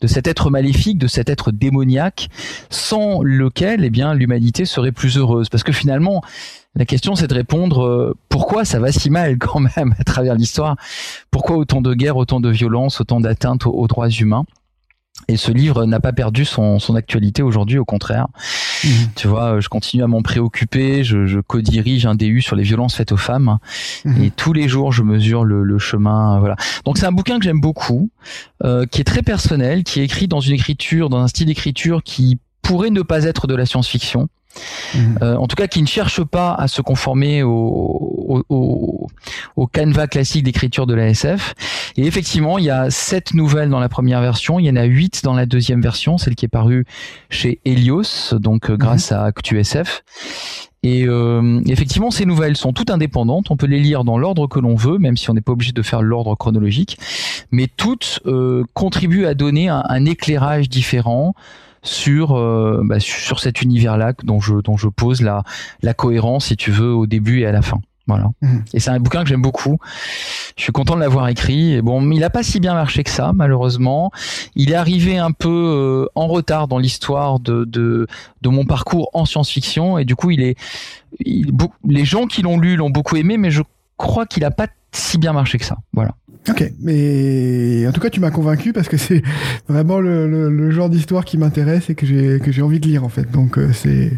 [0.00, 2.28] de cet être maléfique, de cet être démoniaque,
[2.70, 5.48] sans lequel, eh bien, l'humanité serait plus heureuse.
[5.48, 6.22] Parce que finalement,
[6.78, 10.34] la question, c'est de répondre euh, pourquoi ça va si mal quand même à travers
[10.34, 10.76] l'histoire?
[11.30, 14.44] Pourquoi autant de guerres, autant de violences, autant d'atteintes aux, droits humains?
[15.26, 18.28] Et ce livre n'a pas perdu son, son actualité aujourd'hui, au contraire.
[18.84, 18.88] Mmh.
[19.16, 22.94] Tu vois, je continue à m'en préoccuper, je, je co-dirige un DU sur les violences
[22.94, 23.58] faites aux femmes,
[24.04, 24.22] mmh.
[24.22, 26.38] et tous les jours je mesure le, le chemin.
[26.38, 26.56] Voilà.
[26.84, 28.10] Donc c'est un bouquin que j'aime beaucoup,
[28.64, 32.02] euh, qui est très personnel, qui est écrit dans une écriture, dans un style d'écriture
[32.02, 34.28] qui pourrait ne pas être de la science-fiction.
[35.22, 40.44] Euh, en tout cas qui ne cherche pas à se conformer au, au, canevas classique
[40.44, 41.54] d'écriture de la SF.
[41.96, 44.84] Et effectivement, il y a sept nouvelles dans la première version, il y en a
[44.84, 46.84] huit dans la deuxième version, celle qui est parue
[47.28, 50.02] chez Helios, donc euh, grâce à ActuSF.
[50.84, 53.50] Et euh, effectivement, ces nouvelles sont toutes indépendantes.
[53.50, 55.72] On peut les lire dans l'ordre que l'on veut, même si on n'est pas obligé
[55.72, 56.98] de faire l'ordre chronologique.
[57.50, 58.20] Mais toutes
[58.74, 61.34] contribuent à donner un éclairage différent
[61.82, 65.42] sur euh, bah, sur cet univers-là dont je dont je pose la
[65.82, 67.80] la cohérence, si tu veux, au début et à la fin.
[68.08, 68.30] Voilà.
[68.40, 68.64] Mhm.
[68.72, 69.78] Et c'est un bouquin que j'aime beaucoup.
[70.56, 71.74] Je suis content de l'avoir écrit.
[71.74, 74.10] Et bon, il a pas si bien marché que ça, malheureusement.
[74.56, 78.06] Il est arrivé un peu euh, en retard dans l'histoire de, de,
[78.40, 79.98] de mon parcours en science-fiction.
[79.98, 80.56] Et du coup, il est,
[81.20, 83.62] les gens qui l'ont lu l'ont beaucoup aimé, mais je
[83.98, 85.76] crois qu'il a pas si bien marché que ça.
[85.92, 86.12] Voilà.
[86.48, 89.22] Ok, mais en tout cas tu m'as convaincu parce que c'est
[89.68, 92.86] vraiment le, le, le genre d'histoire qui m'intéresse et que j'ai que j'ai envie de
[92.86, 93.30] lire en fait.
[93.30, 94.12] Donc euh, c'est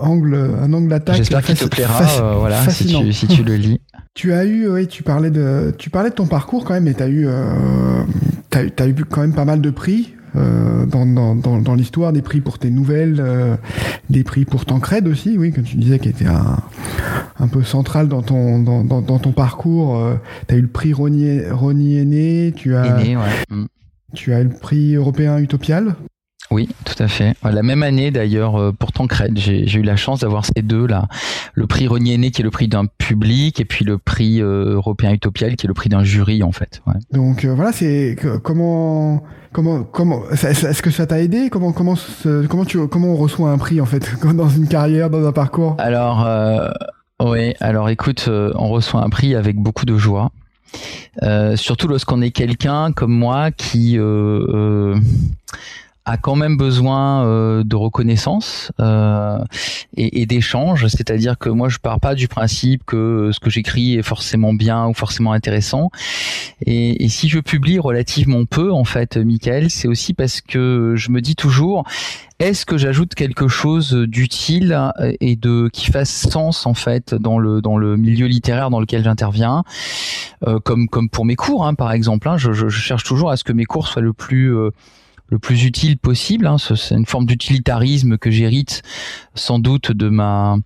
[0.00, 1.16] angle un angle d'attaque.
[1.16, 3.80] J'espère qu'il te plaira, euh, voilà, si tu, si tu le lis.
[4.14, 6.94] Tu as eu, oui, tu parlais de, tu parlais de ton parcours quand même, et
[6.94, 8.04] tu as eu, euh,
[8.52, 12.22] as, eu quand même pas mal de prix euh, dans, dans, dans, dans l'histoire, des
[12.22, 13.56] prix pour tes nouvelles, euh,
[14.10, 16.58] des prix pour Tancred aussi, oui, que tu disais qui était un,
[17.40, 19.98] un peu central dans ton, dans, dans, dans ton parcours.
[19.98, 20.14] Euh,
[20.48, 21.46] tu as eu le prix Ronier
[22.00, 23.22] Aîné, tu as, Aîné, ouais.
[23.50, 23.66] Mm.
[24.14, 25.96] tu as eu le prix européen Utopial?
[26.54, 27.34] Oui, tout à fait.
[27.42, 31.08] La même année d'ailleurs euh, pour Tancred, j'ai eu la chance d'avoir ces deux là,
[31.52, 35.10] le prix Renier qui est le prix d'un public et puis le prix euh, européen
[35.12, 36.80] Utopial qui est le prix d'un jury en fait.
[36.86, 36.94] Ouais.
[37.10, 41.48] Donc euh, voilà, c'est comment comment comment est-ce que ça t'a aidé?
[41.50, 41.96] Comment comment
[42.48, 45.74] comment tu comment on reçoit un prix en fait dans une carrière, dans un parcours?
[45.78, 46.24] Alors
[47.20, 50.30] oui, alors écoute, on reçoit un prix avec beaucoup de joie.
[51.56, 53.98] surtout lorsqu'on est quelqu'un comme moi qui
[56.06, 59.38] a quand même besoin euh, de reconnaissance euh,
[59.96, 60.86] et, et d'échange.
[60.88, 64.86] C'est-à-dire que moi, je pars pas du principe que ce que j'écris est forcément bien
[64.86, 65.90] ou forcément intéressant.
[66.66, 71.10] Et, et, si je publie relativement peu, en fait, Michael, c'est aussi parce que je
[71.10, 71.84] me dis toujours
[72.40, 77.60] est-ce que j'ajoute quelque chose d'utile et de qui fasse sens en fait dans le
[77.60, 79.62] dans le milieu littéraire dans lequel j'interviens,
[80.46, 82.28] euh, comme comme pour mes cours hein, par exemple.
[82.28, 84.70] Hein, je, je, cherche toujours à ce que mes cours soient le plus euh,
[85.28, 86.46] le plus utile possible.
[86.46, 86.56] Hein.
[86.58, 88.82] C'est une forme d'utilitarisme que j'hérite
[89.34, 90.56] sans doute de ma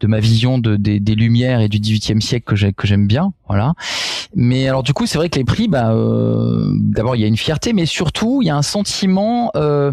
[0.00, 3.32] de ma vision de, des, des Lumières et du XVIIIe siècle que j'aime bien.
[3.46, 3.74] Voilà.
[4.34, 7.28] Mais alors du coup, c'est vrai que les prix, bah, euh, d'abord il y a
[7.28, 9.50] une fierté, mais surtout il y a un sentiment.
[9.56, 9.92] Euh,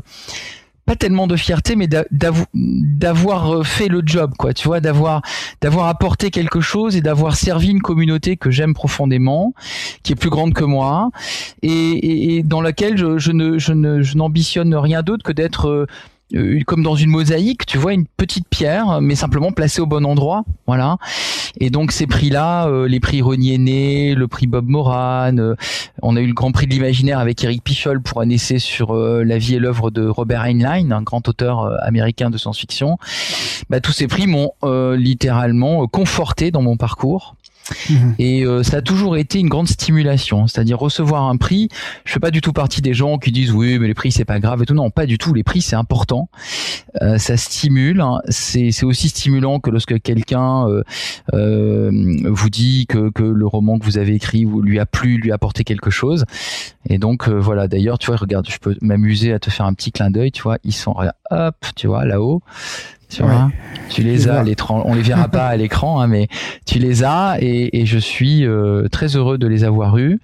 [0.86, 4.54] pas tellement de fierté, mais d'avoir euh, fait le job, quoi.
[4.54, 5.22] Tu vois, d'avoir
[5.88, 9.54] apporté quelque chose et d'avoir servi une communauté que j'aime profondément,
[10.04, 11.10] qui est plus grande que moi,
[11.62, 15.68] et, et, dans laquelle je, je ne je ne je n'ambitionne rien d'autre que d'être
[15.68, 15.88] euh,
[16.66, 20.44] comme dans une mosaïque, tu vois, une petite pierre, mais simplement placée au bon endroit,
[20.68, 20.98] voilà.
[21.60, 25.56] Et donc ces prix-là, euh, les prix Renier le prix Bob Moran, euh,
[26.02, 28.96] on a eu le Grand Prix de l'imaginaire avec Eric Pichol pour un essai sur
[28.96, 32.98] la vie et l'œuvre de Robert Heinlein, un grand auteur américain de science-fiction.
[33.70, 34.52] Bah, tous ces prix m'ont
[34.96, 37.36] littéralement conforté dans mon parcours.
[37.90, 38.16] Mhm.
[38.20, 41.70] Et euh, ça a toujours été une grande stimulation, c'est-à-dire recevoir un prix.
[42.06, 44.26] Je fais pas du tout partie des gens qui disent oui, mais les prix c'est
[44.26, 44.74] pas grave et tout.
[44.74, 45.34] Non, pas du tout.
[45.34, 46.30] Les prix c'est important.
[47.02, 48.02] Euh, ça stimule.
[48.02, 48.20] Hein.
[48.30, 50.84] C'est aussi stimulant que lorsque quelqu'un euh,
[51.34, 51.92] euh,
[52.26, 55.36] vous dit que, que le roman que vous avez écrit lui a plu, lui a
[55.36, 56.26] apporté quelque chose.
[56.90, 57.68] Et donc euh, voilà.
[57.68, 60.32] D'ailleurs, tu vois, regarde, je peux m'amuser à te faire un petit clin d'œil.
[60.32, 60.96] Tu vois, ils sont
[61.32, 62.42] hop, tu vois là-haut.
[63.14, 63.24] Tu,
[63.90, 66.28] tu les as, les on les verra pas à l'écran, hein, mais
[66.66, 70.20] tu les as et, et je suis euh, très heureux de les avoir eus.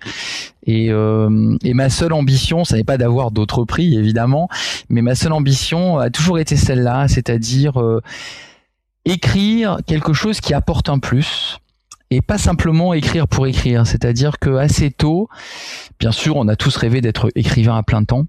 [0.66, 4.50] Et, euh, et ma seule ambition, ça n'est pas d'avoir d'autres prix évidemment,
[4.90, 8.02] mais ma seule ambition a toujours été celle-là, c'est-à-dire euh,
[9.06, 11.60] écrire quelque chose qui apporte un plus
[12.12, 13.86] et pas simplement écrire pour écrire.
[13.86, 15.30] C'est-à-dire que assez tôt,
[16.00, 18.26] bien sûr, on a tous rêvé d'être écrivain à plein temps.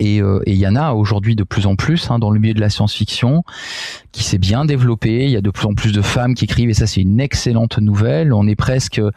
[0.00, 2.54] Euh, et il y en a aujourd'hui de plus en plus hein, dans le milieu
[2.54, 3.42] de la science-fiction
[4.12, 5.24] qui s'est bien développé.
[5.24, 7.20] Il y a de plus en plus de femmes qui écrivent et ça c'est une
[7.20, 8.32] excellente nouvelle.
[8.32, 9.10] On est presque euh,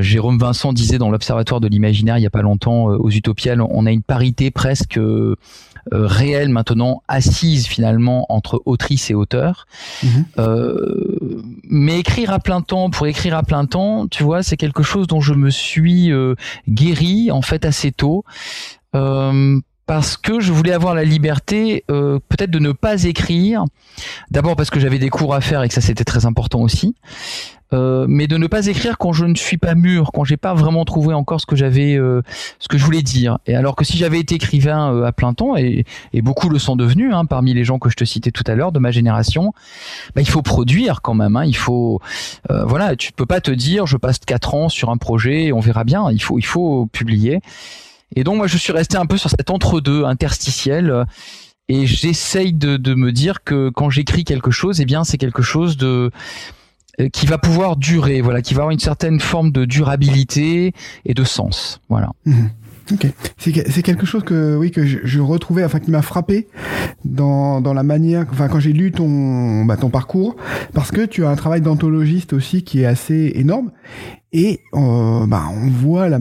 [0.00, 3.60] Jérôme Vincent disait dans l'Observatoire de l'imaginaire il y a pas longtemps euh, aux Utopiales,
[3.60, 4.98] on a une parité presque
[5.92, 9.66] réelle maintenant, assise finalement entre autrice et auteur.
[10.02, 11.42] Mhm.
[11.68, 15.06] mais écrire à plein temps pour écrire à plein temps, tu vois, c'est quelque chose
[15.06, 16.10] dont je me suis
[16.66, 18.24] guéri en fait assez tôt
[19.86, 23.64] parce que je voulais avoir la liberté euh, peut-être de ne pas écrire.
[24.30, 26.94] D'abord parce que j'avais des cours à faire et que ça c'était très important aussi.
[27.72, 30.54] Euh, mais de ne pas écrire quand je ne suis pas mûr, quand j'ai pas
[30.54, 32.22] vraiment trouvé encore ce que j'avais, euh,
[32.60, 33.38] ce que je voulais dire.
[33.46, 35.84] Et alors que si j'avais été écrivain à plein temps, et,
[36.22, 38.70] beaucoup le sont devenus, hein, parmi les gens que je te citais tout à l'heure
[38.70, 39.52] de ma génération,
[40.14, 41.36] bah, il faut produire quand même.
[41.36, 42.00] Hein, il faut,
[42.48, 45.60] voilà, tu peux pas te dire je passe quatre ans sur un projet, et on
[45.60, 46.10] verra bien.
[46.12, 47.40] Il faut, il faut publier.
[48.16, 51.04] Et donc moi je suis resté un peu sur cet entre-deux interstitiel euh,
[51.68, 55.42] et j'essaye de, de, me dire que quand j'écris quelque chose, eh bien c'est quelque
[55.42, 56.10] chose de
[57.00, 61.14] euh, qui va pouvoir durer, voilà, qui va avoir une certaine forme de durabilité et
[61.14, 62.10] de sens, voilà.
[62.26, 62.46] Mmh.
[62.92, 63.06] Ok,
[63.38, 66.48] c'est quelque chose que oui que je, je retrouvais, enfin qui m'a frappé
[67.06, 70.36] dans, dans la manière, enfin quand j'ai lu ton bah, ton parcours,
[70.74, 73.70] parce que tu as un travail d'anthologiste aussi qui est assez énorme
[74.34, 76.18] et euh, bah, on voit la,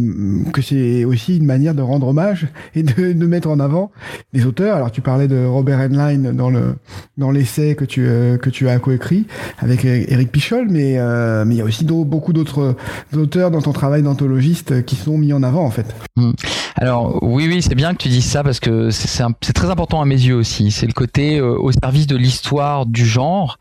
[0.53, 3.91] que c'est aussi une manière de rendre hommage et de, de, mettre en avant
[4.33, 4.75] des auteurs.
[4.75, 6.75] Alors tu parlais de Robert Heinlein dans le
[7.17, 9.25] dans l'essai que tu euh, que tu as coécrit
[9.57, 12.75] avec Eric Pichol, mais euh, mais il y a aussi beaucoup d'autres
[13.17, 15.95] auteurs dans ton travail d'anthologiste qui sont mis en avant en fait.
[16.15, 16.33] Hmm.
[16.75, 20.05] Alors oui oui c'est bien que tu dises ça parce que c'est très important à
[20.05, 20.69] mes yeux aussi.
[20.69, 23.57] C'est le côté euh, au service de l'histoire du genre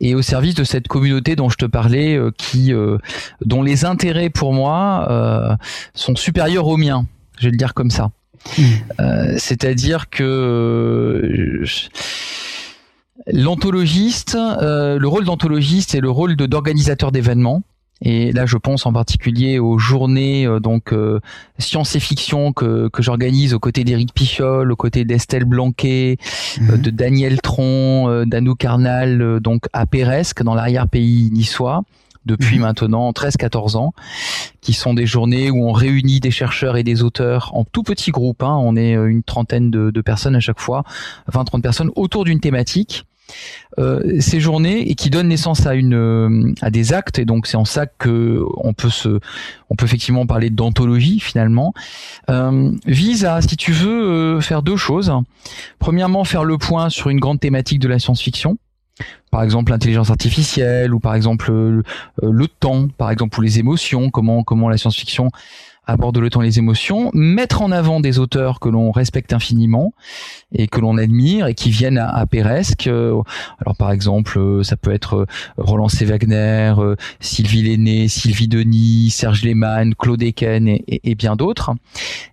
[0.00, 2.72] et au service de cette communauté dont je te parlais, qui,
[3.44, 5.58] dont les intérêts pour moi
[5.94, 7.06] sont supérieurs aux miens.
[7.38, 8.10] Je vais le dire comme ça.
[8.58, 8.62] Mmh.
[9.36, 11.62] C'est-à-dire que
[13.26, 17.62] l'anthologiste, le rôle d'anthologiste et le rôle d'organisateur d'événements.
[18.02, 21.20] Et là, je pense en particulier aux journées euh, donc euh,
[21.58, 26.16] science et fiction que, que j'organise aux côtés d'Éric Pichol, aux côtés d'Estelle Blanquet,
[26.58, 26.82] euh, mhm.
[26.82, 31.82] de Daniel Tron, d'Anou Carnal, donc à Péresque, dans l'arrière-pays niçois
[32.26, 32.62] depuis mhm.
[32.62, 33.94] maintenant 13-14 ans,
[34.60, 38.10] qui sont des journées où on réunit des chercheurs et des auteurs en tout petit
[38.10, 38.42] groupe.
[38.42, 40.84] Hein, on est une trentaine de, de personnes à chaque fois,
[41.32, 43.09] 20-30 personnes autour d'une thématique euh,
[44.18, 47.18] ces journées et qui donnent naissance à une euh, à des actes.
[47.18, 49.20] Et donc c'est en ça que on peut se
[49.70, 51.72] on peut effectivement parler d'anthologie finalement.
[52.28, 55.12] Euh, vise à si tu veux faire deux choses.
[55.78, 58.58] Premièrement faire le point sur une grande thématique de la science-fiction.
[59.30, 62.88] Par exemple l'intelligence artificielle ou par exemple le, temps.
[62.88, 64.10] Par exemple ou les émotions.
[64.10, 65.30] Comment comment la science-fiction
[65.90, 69.92] aborde le temps et les émotions, mettre en avant des auteurs que l'on respecte infiniment
[70.52, 72.86] et que l'on admire et qui viennent à, à Péresque.
[72.86, 75.26] Alors par exemple, euh, ça peut être euh,
[75.56, 76.04] Roland C.
[76.04, 81.72] Wagner, euh, Sylvie Lenné, Sylvie Denis, Serge Lehmann, Claude Eken et, bien d'autres.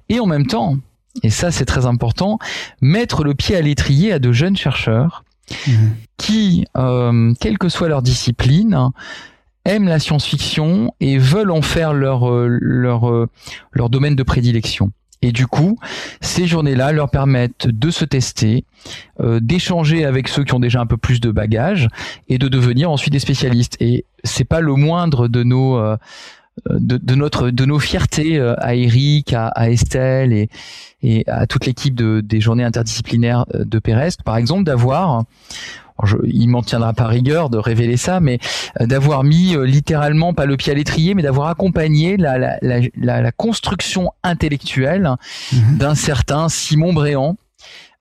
[0.10, 0.78] Et en même temps,
[1.24, 2.39] et ça c'est très important,
[2.82, 5.24] mettre le pied à l'étrier à de jeunes chercheurs
[5.67, 5.72] mmh.
[6.17, 6.65] qui,
[7.39, 8.91] quelle que soit leur discipline,
[9.68, 13.28] aiment la science-fiction et veulent en faire leur euh, leur euh,
[13.72, 14.92] leur domaine de prédilection.
[15.22, 15.80] Et du coup,
[16.22, 18.66] ces journées-là leur permettent de se tester,
[19.20, 21.88] euh, d'échanger avec ceux qui ont déjà un peu plus de bagages
[22.30, 23.78] et de devenir ensuite des spécialistes.
[23.80, 25.82] Et c'est pas le moindre de nos
[26.70, 30.50] de, notre de nos fiertés à Eric, à, Estelle et,
[31.02, 35.24] et à toute l'équipe de, des journées interdisciplinaires de Péresque, par exemple, d'avoir
[36.04, 38.40] je, il m'en tiendra pas rigueur de révéler ça, mais
[38.80, 42.58] euh, d'avoir mis euh, littéralement pas le pied à l'étrier, mais d'avoir accompagné la, la,
[42.62, 45.16] la, la, construction intellectuelle
[45.52, 45.78] mhm.
[45.78, 47.38] d'un certain Simon Bréant,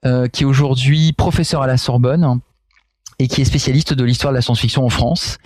[0.05, 2.41] euh, qui est aujourd'hui professeur à la Sorbonne
[3.19, 5.39] et qui est spécialiste de l'histoire de la science-fiction en France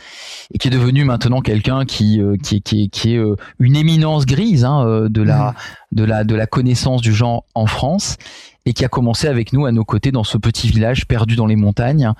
[0.53, 3.21] et qui est devenu maintenant quelqu'un qui, qui, qui, qui est
[3.61, 5.55] une éminence grise hein, de la mhm.
[5.93, 8.17] de la de la connaissance du genre en France
[8.66, 11.46] et qui a commencé avec nous à nos côtés dans ce petit village perdu dans
[11.46, 12.12] les montagnes.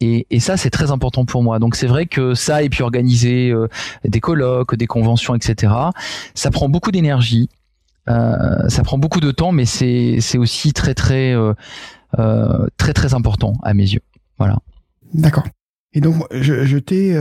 [0.00, 1.58] Et, ça, c'est très important pour moi.
[1.58, 3.68] Donc c'est vrai que ça, et puis organiser euh,
[4.04, 5.72] des colloques, des conventions, etc.,
[6.34, 7.48] ça prend beaucoup d'énergie,
[8.08, 11.54] euh, ça prend beaucoup de temps, mais c'est aussi très très euh,
[12.76, 14.02] très très important à mes yeux.
[14.38, 14.58] Voilà.
[15.14, 15.44] D'accord.
[15.96, 17.14] Et donc, je, t'ai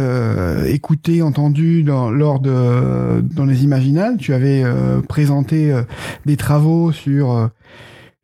[0.73, 4.17] écouté, entendu dans, lors de dans les Imaginales.
[4.17, 4.63] Tu avais
[5.07, 5.79] présenté
[6.25, 7.51] des travaux sur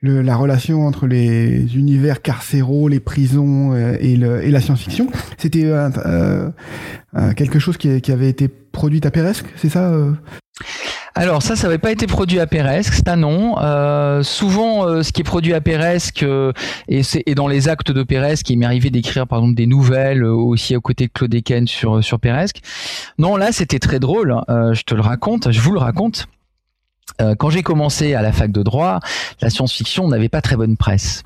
[0.02, 5.08] le, la relation entre les univers carcéraux, les prisons euh, et, le, et, la science-fiction.
[5.38, 6.50] C'était euh, euh,
[7.16, 9.92] euh, quelque chose qui, qui, avait été produit à Péresque, c'est ça
[11.16, 13.58] alors ça, ça n'avait pas été produit à Péresque, c'est un nom.
[13.60, 16.24] Euh, souvent, ce qui est produit à Péresque
[16.88, 20.24] et c'est dans les actes de Péresque, il m'est arrivé d'écrire par exemple des nouvelles
[20.24, 22.60] aussi aux côtés de Claude Eken sur sur Péresque.
[23.18, 24.32] Non, là, c'était très drôle.
[24.48, 24.72] Hein.
[24.74, 26.28] je te le raconte, je vous le raconte.
[27.22, 29.00] Euh, quand j'ai commencé à la fac de droit,
[29.42, 31.24] la science-fiction n'avait pas très bonne presse.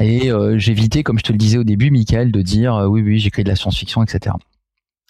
[0.00, 3.02] Et euh, j'évitais, comme je te le disais au début, Michael, de dire euh, oui,
[3.02, 4.36] oui, j'écris de la science-fiction, etc.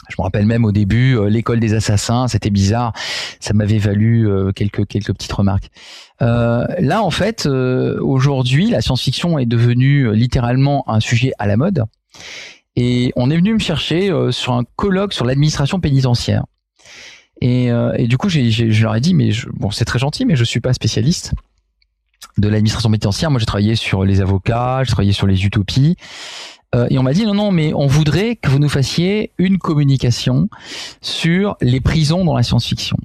[0.09, 2.94] Je me rappelle même au début, l'école des assassins, c'était bizarre,
[3.40, 5.68] ça m'avait valu quelques quelques petites remarques.
[6.21, 11.85] là, en fait, aujourd'hui, la science-fiction est devenue littéralement un sujet à la mode,
[12.75, 16.44] et on est venu me chercher sur un colloque sur l'administration pénitentiaire.
[17.40, 19.98] Et, euh, et, du coup, j'ai, je leur ai dit, mais je, bon, c'est très
[19.98, 21.35] gentil, mais je suis pas spécialiste
[22.37, 23.31] de l'administration pénitentiaire.
[23.31, 25.96] Moi, j'ai travaillé sur les avocats, j'ai travaillé sur les utopies.
[26.74, 29.59] Euh, et on m'a dit non, non, mais on voudrait que vous nous fassiez une
[29.59, 30.48] communication
[31.01, 32.96] sur les prisons dans la science-fiction.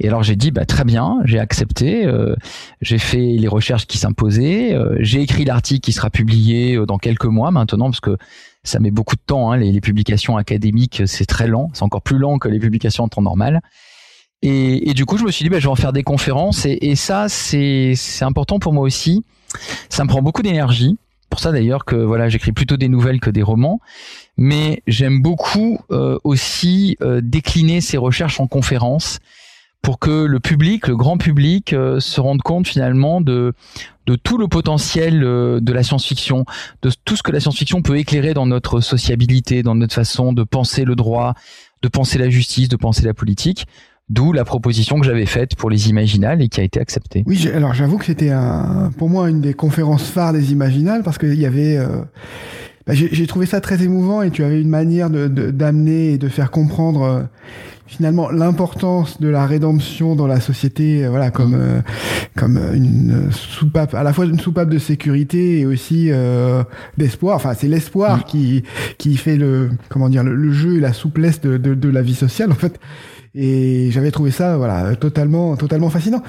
[0.00, 2.34] Et alors j'ai dit bah très bien, j'ai accepté, euh,
[2.80, 7.26] j'ai fait les recherches qui s'imposaient, euh, j'ai écrit l'article qui sera publié dans quelques
[7.26, 8.16] mois maintenant parce que
[8.66, 9.52] ça met beaucoup de temps.
[9.52, 11.70] Hein, les, publications académiques, c'est très lent.
[11.72, 13.60] C'est encore plus lent que les publications en temps normal.
[14.42, 16.66] Et, du coup, je me suis dit, bah, je vais en faire des conférences.
[16.66, 19.24] Et, ça, c'est important pour moi aussi.
[19.88, 20.98] Ça me prend beaucoup d'énergie.
[21.30, 23.80] Pour ça d'ailleurs que voilà, j'écris plutôt des nouvelles que des romans.
[24.36, 29.18] Mais j'aime beaucoup euh, aussi euh, décliner ces recherches en conférences
[29.86, 33.52] pour que le public, le grand public, euh, se rende compte finalement de
[34.08, 36.44] de tout le potentiel euh, de la science-fiction,
[36.82, 40.42] de tout ce que la science-fiction peut éclairer dans notre sociabilité, dans notre façon de
[40.42, 41.34] penser le droit,
[41.82, 43.68] de penser la justice, de penser la politique.
[44.08, 47.22] D'où la proposition que j'avais faite pour les Imaginales et qui a été acceptée.
[47.26, 48.32] Oui, alors j'avoue que c'était
[48.98, 52.02] pour moi une des conférences phares des Imaginales parce qu'il y avait euh,
[52.86, 56.28] Bah, j'ai trouvé ça très émouvant et tu avais une manière de d'amener et de
[56.28, 57.22] faire comprendre euh,
[57.88, 61.80] finalement l'importance de la rédemption dans la société, euh, voilà, comme euh,
[62.36, 66.12] comme une soupape, à la fois une soupape de sécurité et aussi
[66.96, 67.34] d'espoir.
[67.34, 68.22] Enfin, c'est l'espoir mm.
[68.22, 68.62] qui
[68.98, 72.14] qui fait le comment dire le, jeu et la souplesse de, de, de la vie
[72.14, 72.78] sociale en fait.
[73.38, 76.22] Et j'avais trouvé ça, voilà, totalement, totalement fascinant.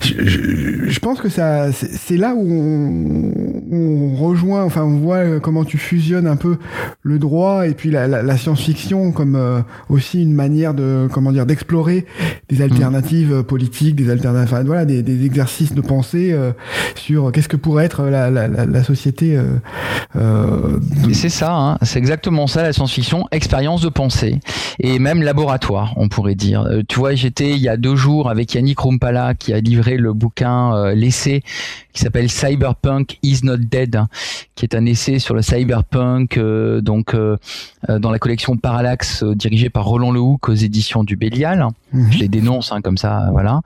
[0.00, 3.32] Je, je, pense que ça, c'est là où on,
[3.70, 6.56] on, rejoint, enfin, on voit comment tu fusionnes un peu
[7.02, 11.30] le droit et puis la, la, la science-fiction comme euh, aussi une manière de, comment
[11.30, 12.06] dire, d'explorer
[12.48, 16.52] des alternatives politiques, des alternatives, enfin, voilà, des, des, exercices de pensée euh,
[16.94, 19.36] sur qu'est-ce que pourrait être la, la société.
[19.36, 19.42] Euh,
[20.16, 20.78] euh
[21.12, 24.40] c'est ça, hein, c'est exactement ça la science-fiction, expérience de pensée
[24.78, 26.45] et même laboratoire, on pourrait dire.
[26.54, 29.96] Euh, tu vois, j'étais il y a deux jours avec Yannick Rumpala qui a livré
[29.96, 31.42] le bouquin euh, l'essai
[31.92, 34.08] qui s'appelle Cyberpunk is not dead, hein,
[34.54, 37.16] qui est un essai sur le cyberpunk, euh, donc
[37.88, 41.66] dans la collection Parallax dirigée par Roland Lehoucq aux éditions du Bélial.
[41.92, 42.12] Mhm.
[42.12, 43.62] Je les dénonce hein, comme ça, voilà.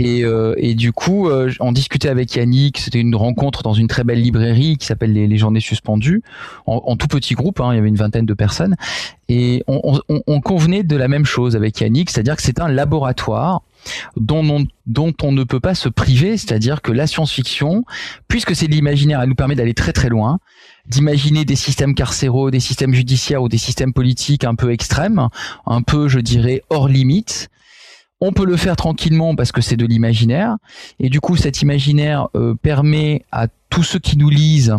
[0.00, 2.78] Et, euh, et, du coup, euh, on discutait avec Yannick.
[2.78, 6.22] C'était une rencontre dans une très belle librairie qui s'appelle les, Journées Suspendues,
[6.66, 7.60] en, en tout petit groupe.
[7.60, 8.76] Hein, il y avait une vingtaine de personnes,
[9.28, 12.68] et on, on, on convenait de la même chose avec Yannick, c'est-à-dire que c'est un
[12.68, 13.62] laboratoire
[14.16, 17.84] dont on, dont on ne peut pas se priver, c'est-à-dire que la science-fiction,
[18.28, 20.38] puisque c'est de l'imaginaire, elle nous permet d'aller très très loin,
[20.86, 25.28] d'imaginer des systèmes carcéraux, des systèmes judiciaires ou des systèmes politiques un peu extrêmes,
[25.66, 27.50] un peu, je dirais, hors limite
[28.20, 30.56] on peut le faire tranquillement parce que c'est de l'imaginaire.
[30.98, 34.74] Et du coup, cet imaginaire euh, permet à tous ceux qui nous lisent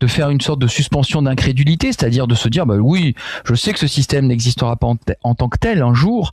[0.00, 3.14] de faire une sorte de suspension d'incrédulité, c'est-à-dire de se dire, bah oui,
[3.44, 4.86] je sais que ce système n'existera pas
[5.22, 6.32] en, tant que tel un jour,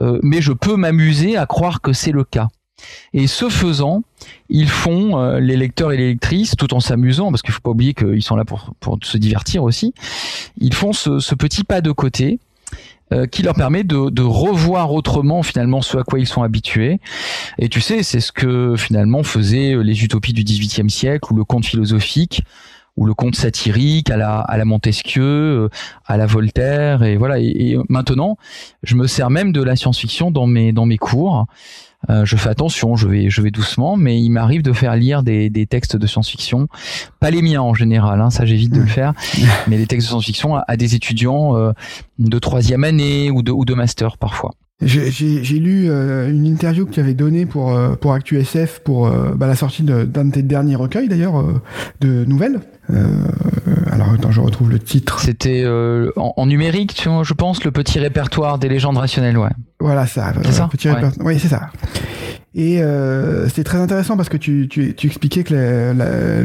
[0.00, 2.48] euh, mais je peux m'amuser à croire que c'est le cas.
[3.12, 4.02] Et ce faisant,
[4.48, 7.70] ils font euh, les lecteurs et les lectrices, tout en s'amusant, parce qu'il faut pas
[7.70, 9.94] oublier qu'ils sont là pour, pour se divertir aussi,
[10.58, 12.38] ils font ce, ce petit pas de côté
[13.12, 17.00] euh, qui leur permet de, de, revoir autrement finalement ce à quoi ils sont habitués.
[17.58, 21.44] Et tu sais, c'est ce que finalement faisaient les utopies du XVIIIe siècle ou le
[21.44, 22.42] conte philosophique
[22.98, 25.68] ou le conte satirique à la, à la Montesquieu, euh,
[26.04, 27.38] à la Voltaire, et voilà.
[27.38, 28.36] Et, maintenant,
[28.82, 31.46] je me sers même de la science-fiction dans mes dans mes cours.
[32.10, 35.22] Euh, je fais attention, je vais, je vais doucement, mais il m'arrive de faire lire
[35.22, 36.68] des, des textes de science-fiction,
[37.20, 39.14] pas les miens en général, hein, ça j'évite de le faire,
[39.66, 41.72] mais des textes de science-fiction à, des étudiants euh,
[42.18, 44.52] de troisième année ou de, ou de master parfois.
[44.80, 49.34] J'ai lu euh, une interview que tu avais donnée pour euh, pour ActuSF pour euh,
[49.34, 51.44] bah, la sortie d'un de, tes derniers recueils d'ailleurs
[52.00, 52.60] de nouvelles.
[53.90, 55.18] alors attends, je retrouve le titre.
[55.20, 55.66] C'était
[56.16, 59.50] en, en, numérique, tu vois, je pense, le petit répertoire des légendes rationnelles, ouais.
[59.80, 60.32] Voilà ça.
[60.44, 60.68] C'est ça?
[60.70, 60.88] Petit.
[61.20, 61.70] Oui, c'est ça.
[62.54, 66.42] Et euh, c'est très intéressant parce que tu, tu, tu expliquais que le,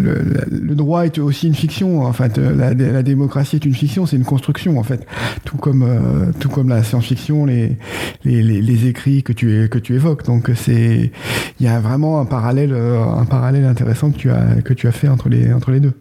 [0.51, 2.01] le, droit est aussi une fiction.
[2.01, 2.73] En fait, la,
[3.03, 5.07] démocratie est une fiction, c'est une construction en fait.
[5.45, 7.77] Tout comme euh, tout comme la science-fiction, les,
[8.25, 10.25] les, les, écrits que tu que tu évoques.
[10.25, 11.11] Donc c'est
[11.59, 14.91] il y a vraiment un parallèle un parallèle intéressant que tu as que tu as
[14.91, 15.93] fait entre les entre les deux.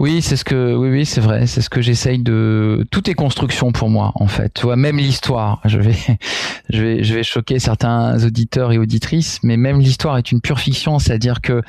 [0.00, 1.46] Oui, c'est ce que, oui, oui, c'est vrai.
[1.46, 2.86] C'est ce que j'essaye de.
[2.90, 4.54] Tout est construction pour moi, en fait.
[4.54, 5.60] Tu vois, même l'histoire.
[5.64, 5.94] Je vais,
[6.70, 10.58] je vais, je vais choquer certains auditeurs et auditrices, mais même l'histoire est une pure
[10.60, 10.98] fiction.
[10.98, 11.62] C'est-à-dire que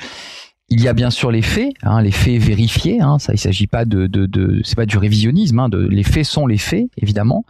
[0.70, 3.00] il y a bien sûr les faits, hein, les faits vérifiés.
[3.00, 5.58] Hein, ça, il s'agit pas de, de, de c'est pas du révisionnisme.
[5.58, 7.44] Hein, de, les faits sont les faits, évidemment,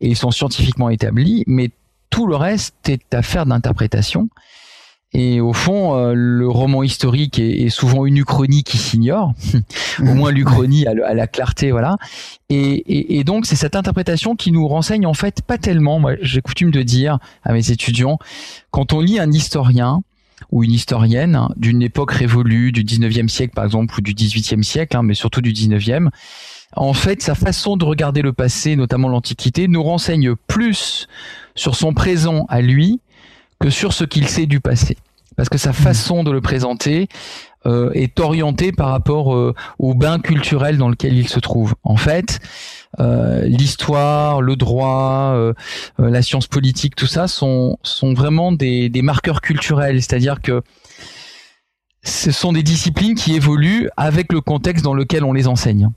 [0.00, 1.44] et ils sont scientifiquement établis.
[1.46, 1.70] Mais
[2.10, 4.28] tout le reste est affaire d'interprétation.
[5.12, 9.34] Et au fond, euh, le roman historique est, souvent une uchronie qui s'ignore,
[10.00, 11.96] au moins l'uchronie à, la clarté, voilà.
[12.48, 15.98] Et, et, donc c'est cette interprétation qui nous renseigne en fait pas tellement.
[15.98, 18.18] Moi, j'ai coutume de dire à mes étudiants,
[18.70, 20.02] quand on lit un historien
[20.52, 24.96] ou une historienne d'une époque révolue, du 19e siècle par exemple, ou du 18e siècle,
[24.96, 26.08] hein, mais surtout du 19e,
[26.76, 31.08] en fait, sa façon de regarder le passé, notamment l'Antiquité, nous renseigne plus
[31.56, 33.00] sur son présent à lui
[33.60, 34.96] que sur ce qu'il sait du passé.
[35.36, 37.08] Parce que sa façon de le présenter
[37.66, 41.74] euh, est orientée par rapport euh, au bain culturel dans lequel il se trouve.
[41.84, 42.40] En fait,
[42.98, 45.52] euh, l'histoire, le droit, euh,
[46.00, 50.02] euh, la science politique, tout ça sont, sont vraiment des, des marqueurs culturels.
[50.02, 50.62] C'est-à-dire que
[52.02, 55.90] ce sont des disciplines qui évoluent avec le contexte dans lequel on les enseigne.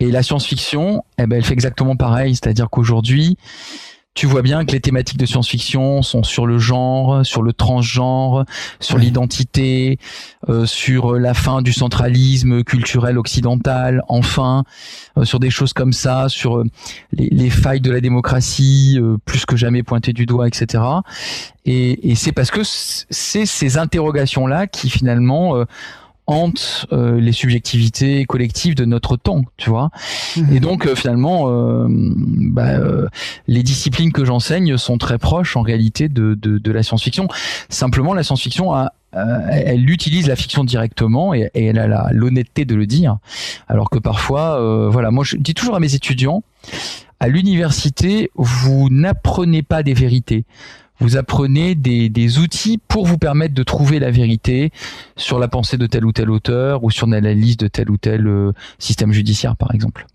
[0.00, 2.34] Et la science-fiction, eh ben, elle fait exactement pareil.
[2.34, 3.36] C'est-à-dire qu'aujourd'hui,
[4.18, 8.46] tu vois bien que les thématiques de science-fiction sont sur le genre, sur le transgenre,
[8.80, 10.00] sur l'identité,
[10.48, 14.64] euh, sur la fin du centralisme culturel occidental, enfin,
[15.16, 16.64] euh, sur des choses comme ça, sur euh,
[17.12, 20.82] les, failles de la démocratie, plus que jamais pointées du doigt, etc.
[21.64, 25.64] Et, et c'est parce que c'est ces interrogations-là qui finalement
[26.28, 29.90] hante euh, les subjectivités collectives de notre temps, tu vois.
[30.36, 30.54] Mhm.
[30.54, 32.78] Et donc euh, finalement, euh, bah,
[33.48, 37.28] les disciplines que j'enseigne sont très proches en réalité de, de, de la science-fiction.
[37.68, 42.74] Simplement, la science-fiction a elle utilise la fiction directement et, et elle a l'honnêteté de
[42.74, 43.16] le dire,
[43.66, 44.60] alors que parfois,
[44.90, 46.42] voilà, moi je dis toujours à mes étudiants,
[47.18, 50.44] à l'université, vous n'apprenez pas des vérités
[51.00, 54.70] vous apprenez des, des, outils pour vous permettre de trouver la vérité
[55.16, 58.26] sur la pensée de tel ou tel auteur ou sur l'analyse de tel ou tel
[58.26, 60.06] euh, système judiciaire, par exemple.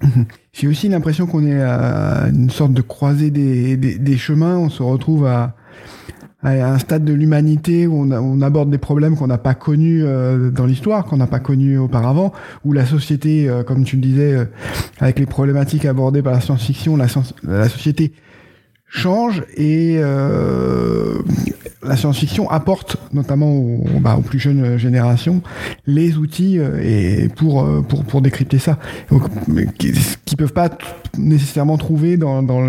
[0.52, 4.56] J'ai aussi l'impression qu'on est à une sorte de croisée des, des, des chemins.
[4.56, 5.54] On se retrouve à,
[6.42, 10.02] à un stade de l'humanité où on, on, aborde des problèmes qu'on n'a pas connus
[10.02, 12.32] euh, dans l'histoire, qu'on n'a pas connus auparavant,
[12.64, 14.48] où la société, euh, comme tu le disais,
[15.00, 17.06] avec les problématiques abordées par la science-fiction, la,
[17.42, 18.12] la société
[18.90, 21.22] change et euh,
[21.82, 25.42] la science-fiction apporte notamment aux, bah, aux, plus jeunes générations
[25.86, 28.78] les outils euh, et pour, euh, pour pour décrypter ça.
[29.78, 30.70] Qui peuvent pas
[31.16, 32.66] nécessairement trouver dans, dans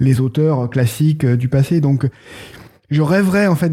[0.00, 1.80] les auteurs classiques du passé.
[1.80, 2.06] Donc
[2.90, 3.72] je rêverais en fait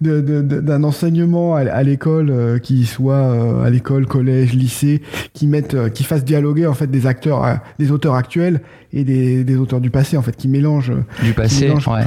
[0.00, 5.02] d'un enseignement à, l'école euh, qui soit euh, à l'école, collège, lycée,
[5.34, 8.62] qui mette, euh, qui fasse dialoguer en fait des acteurs, des auteurs actuels
[8.92, 10.92] et des, des, auteurs du passé en fait, qui mélangent
[11.22, 11.70] du passé.
[11.70, 12.04] ouais.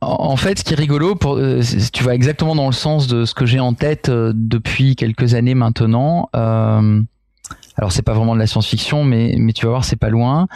[0.00, 1.38] En, fait, ce qui est rigolo, pour,
[1.92, 5.54] tu vas exactement dans le sens de ce que j'ai en tête depuis quelques années
[5.54, 6.28] maintenant.
[6.32, 10.48] Alors c'est pas vraiment de la science-fiction, mais mais tu vas voir, c'est pas loin.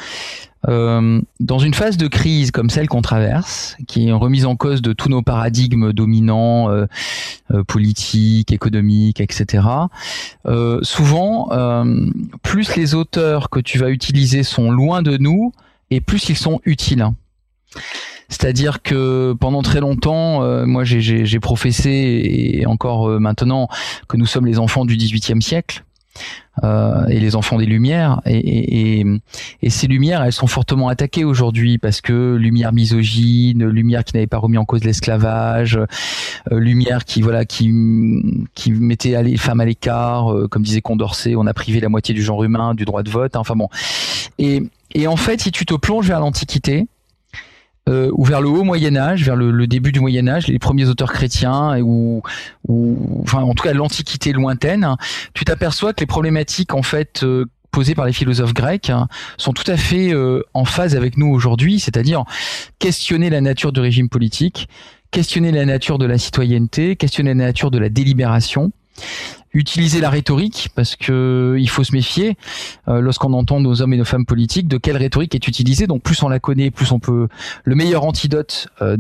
[0.68, 4.54] Euh, dans une phase de crise comme celle qu'on traverse, qui est une remise en
[4.54, 6.86] cause de tous nos paradigmes dominants, euh,
[7.52, 9.64] euh politiques, économiques, etc.
[10.46, 12.10] Euh, souvent, euh,
[12.42, 15.52] plus les auteurs que tu vas utiliser sont loin de nous,
[15.90, 17.06] et plus ils sont utiles.
[18.28, 23.68] C'est-à-dire que pendant très longtemps, euh, moi j'ai professé et encore maintenant
[24.08, 25.84] que nous sommes les enfants du XVIIIe siècle
[26.62, 28.20] euh, et les enfants des Lumières.
[28.26, 29.06] Et, et,
[29.62, 34.26] et, ces Lumières, elles sont fortement attaquées aujourd'hui parce que Lumière misogyne, Lumière qui n'avait
[34.26, 37.72] pas remis en cause l'esclavage, euh, Lumière qui voilà qui
[38.54, 42.14] qui mettait les femmes à l'écart, euh, comme disait Condorcet, on a privé la moitié
[42.14, 43.34] du genre humain du droit de vote.
[43.34, 43.68] Hein, enfin bon.
[44.38, 44.62] Et,
[44.94, 46.86] et en fait, si tu te plonges vers l'Antiquité,
[47.88, 50.88] euh, ou vers le haut Moyen Âge, vers le, début du Moyen Âge, les premiers
[50.88, 52.22] auteurs chrétiens, ou,
[52.68, 54.96] ou enfin en tout cas l'Antiquité lointaine,
[55.34, 59.52] tu t'aperçois que les problématiques en fait euh, posées par les philosophes grecs hein, sont
[59.52, 62.24] tout à fait euh, en phase avec nous aujourd'hui, c'est-à-dire
[62.78, 64.68] questionner la nature du régime politique,
[65.10, 68.70] questionner la nature de la citoyenneté, questionner la nature de la délibération
[69.54, 72.36] utiliser la rhétorique parce que il faut se méfier
[72.88, 75.86] euh, lorsqu'on entend nos hommes et nos femmes politiques de quelle rhétorique est utilisée.
[75.86, 77.28] Donc plus on la connaît, plus on peut.
[77.64, 78.96] Le meilleur antidote euh,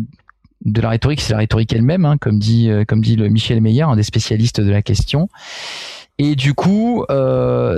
[0.64, 3.60] de la rhétorique, c'est la rhétorique elle-même, hein, comme dit euh, comme dit le Michel
[3.60, 5.28] Meyer, un des spécialistes de la question.
[6.18, 7.04] Et du coup,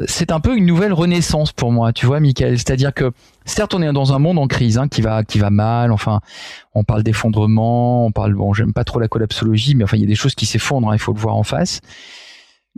[0.06, 2.58] c'est un peu une nouvelle renaissance pour moi, tu vois, Michael.
[2.58, 3.12] C'est-à-dire que
[3.46, 5.92] certes, on est dans un monde en crise hein, qui va qui va mal.
[5.92, 6.20] Enfin,
[6.74, 10.04] on parle d'effondrement, on parle bon, j'aime pas trop la collapsologie, mais enfin, il y
[10.04, 10.90] a des choses qui s'effondrent.
[10.90, 11.80] Hein, il faut le voir en face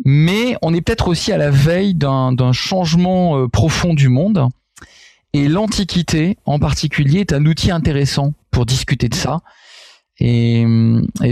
[0.04, 4.48] mais on est peut-être aussi à la veille d'un changement euh, profond du monde.
[5.32, 9.40] Et l'Antiquité, en particulier, est un outil intéressant pour discuter de ça.
[10.18, 10.64] Et,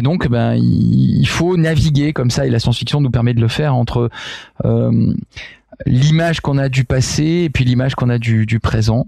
[0.03, 3.75] donc, ben, il faut naviguer comme ça, et la science-fiction nous permet de le faire
[3.75, 4.11] entre
[4.67, 5.15] euh,
[5.87, 9.07] l'image qu'on a du passé et puis l'image qu'on a du, du, présent.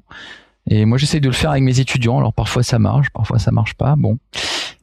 [0.68, 2.18] Et moi, j'essaie de le faire avec mes étudiants.
[2.18, 3.96] Alors parfois ça marche, parfois ça marche pas.
[3.96, 4.18] Bon,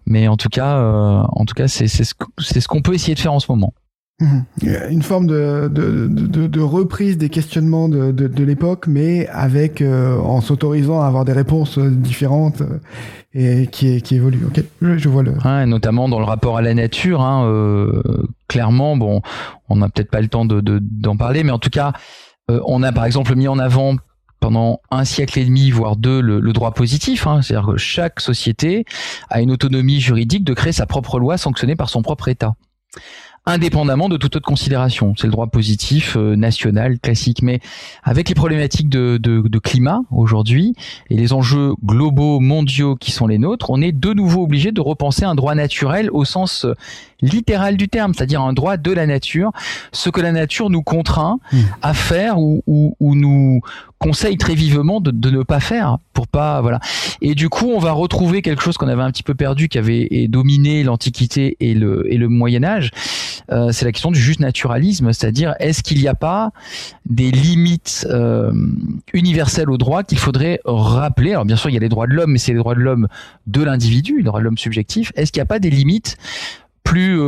[0.05, 3.19] mais en tout cas, euh, en tout cas, c'est ce, ce qu'on peut essayer de
[3.19, 3.73] faire en ce moment.
[4.21, 4.45] Mhm.
[4.91, 10.17] Une forme de, de, de, de, reprise des questionnements de, de l'époque, mais avec euh,
[10.19, 12.77] en s'autorisant à avoir des réponses euh, différentes euh,
[13.33, 14.45] et qui, qui évoluent.
[14.45, 15.33] Ok, je, vois le.
[15.65, 17.21] Notamment dans le rapport à la nature.
[17.21, 18.03] Hein, euh,
[18.47, 19.21] clairement, bon,
[19.67, 21.93] on n'a peut-être pas le temps de d'en parler, mais en tout cas,
[22.49, 23.95] on a par exemple mis en avant
[24.39, 27.25] pendant un siècle et demi, voire deux, le, le droit positif.
[27.25, 28.85] Hein, C'est-à-dire que chaque société
[29.29, 32.53] a une autonomie juridique de créer sa propre loi sanctionnée par son propre État
[33.45, 35.13] indépendamment de toute autre considération.
[35.17, 37.59] C'est le droit positif euh, national classique, mais
[38.03, 40.75] avec les problématiques de, de, de climat aujourd'hui
[41.09, 44.81] et les enjeux globaux mondiaux qui sont les nôtres, on est de nouveau obligé de
[44.81, 46.73] repenser un droit naturel au sens euh,
[47.23, 49.51] littéral du terme, c'est-à-dire un droit de la nature,
[49.91, 51.57] ce que la nature nous contraint mmh.
[51.81, 53.61] à faire ou, ou, ou, nous
[54.03, 56.79] conseille très vivement de, ne pas faire pour pas voilà.
[57.21, 59.77] Et du coup, on va retrouver quelque chose qu'on avait un petit peu perdu, qui
[59.77, 62.91] avait dominé l'Antiquité et le, et le Moyen Âge.
[63.51, 66.51] Euh, c'est la question du juste naturalisme, c'est-à-dire est-ce qu'il n'y a pas
[67.05, 68.51] des limites euh,
[69.13, 71.31] universelles au droit qu'il faudrait rappeler?
[71.31, 72.81] Alors bien sûr, il y a les droits de l'homme, mais c'est les droits de
[72.81, 73.07] l'homme
[73.47, 75.13] de l'individu, les droits de l'homme subjectif.
[75.15, 76.17] Est-ce qu'il n'y a pas des limites
[76.83, 77.19] plus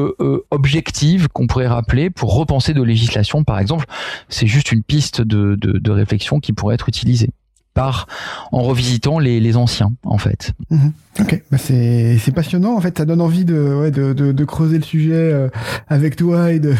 [0.51, 3.85] objectives qu'on pourrait rappeler pour repenser de législation, par exemple.
[4.29, 7.29] C'est juste une piste de, de, réflexion qui pourrait être utilisée
[7.75, 8.07] par
[8.51, 10.53] en revisitant les, les anciens en fait.
[10.71, 10.93] Mhm.
[11.19, 15.49] Ok, bah c'est passionnant en fait, ça donne envie de, de creuser le sujet euh,
[15.87, 16.73] avec toi et de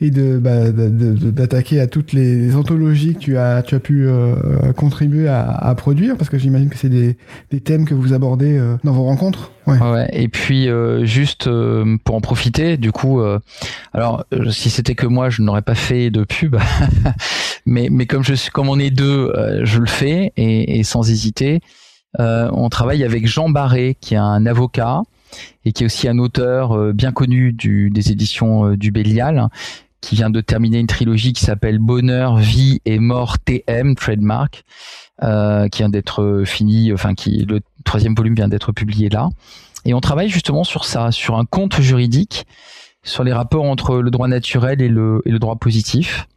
[0.00, 4.72] et de bah, d'attaquer à toutes les anthologies que tu as tu as pu euh,
[4.76, 7.16] contribuer à, à, produire parce que j'imagine que c'est des,
[7.50, 9.52] des thèmes que vous abordez euh, dans vos rencontres.
[9.66, 9.78] Ouais.
[9.78, 10.08] ouais.
[10.12, 10.68] Et puis
[11.02, 11.48] juste
[12.04, 13.20] pour en profiter, du coup,
[13.92, 16.56] alors si c'était que moi, je n'aurais pas fait de pub,
[17.66, 19.30] mais mais comme je suis comme on est deux,
[19.64, 21.60] je le fais et, et sans hésiter.
[22.20, 25.02] Euh, on travaille avec Jean Barré, qui est un avocat
[25.64, 29.48] et qui est aussi un auteur euh, bien connu des éditions euh, du Bélial,
[30.00, 34.64] qui vient de terminer une trilogie qui s'appelle Bonheur, Vie et Mort TM, trademark,
[35.20, 39.28] qui vient d'être fini, enfin qui le troisième volume vient d'être publié là.
[39.84, 42.46] Et on travaille justement sur ça, sur un conte juridique,
[43.02, 46.28] sur les rapports entre le droit naturel et le droit positif.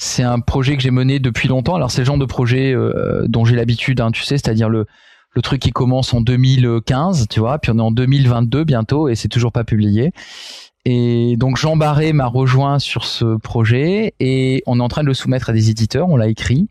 [0.00, 1.74] C'est un projet que j'ai mené depuis longtemps.
[1.74, 4.86] Alors c'est le genre de projet euh, dont j'ai l'habitude, hein, tu sais, c'est-à-dire le
[5.34, 9.14] le truc qui commence en 2015, tu vois, puis on est en 2022 bientôt et
[9.14, 10.12] c'est toujours pas publié.
[10.90, 15.06] Et donc Jean Barré m'a rejoint sur ce projet et on est en train de
[15.06, 16.08] le soumettre à des éditeurs.
[16.08, 16.70] On l'a écrit.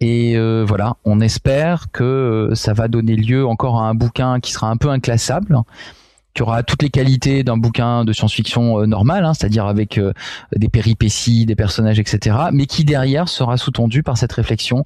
[0.00, 4.50] Et euh, voilà, on espère que ça va donner lieu encore à un bouquin qui
[4.50, 5.60] sera un peu inclassable,
[6.34, 10.12] qui aura toutes les qualités d'un bouquin de science-fiction euh, normal, hein, c'est-à-dire avec euh,
[10.56, 14.84] des péripéties, des personnages, etc., mais qui derrière sera sous-tendu par cette réflexion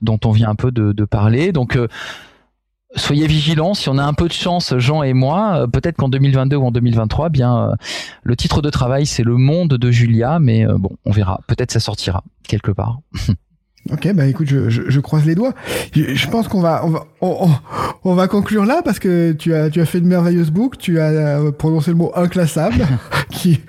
[0.00, 1.52] dont on vient un peu de, parler.
[1.52, 1.88] Donc euh,
[2.98, 3.74] soyez vigilants.
[3.74, 6.70] Si on a un peu de chance, Jean et moi, peut-être qu'en 2022 ou en
[6.70, 7.72] 2023, bien
[8.22, 11.40] le titre de travail c'est Le Monde de Julia, mais bon, on verra.
[11.46, 12.98] Peut-être ça sortira quelque part.
[13.90, 15.54] Ok, bah écoute, je, je, je croise les doigts.
[15.94, 17.48] Je, je pense qu'on va, on va, on,
[18.04, 20.76] on, va conclure là parce que tu as, tu as fait une merveilleuse boucle.
[20.76, 22.86] Tu as euh, prononcé le mot inclassable,
[23.30, 23.60] qui,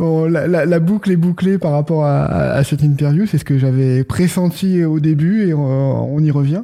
[0.00, 3.26] la, la, la, boucle est bouclée par rapport à, à cette interview.
[3.26, 6.62] C'est ce que j'avais pressenti au début et on, y revient.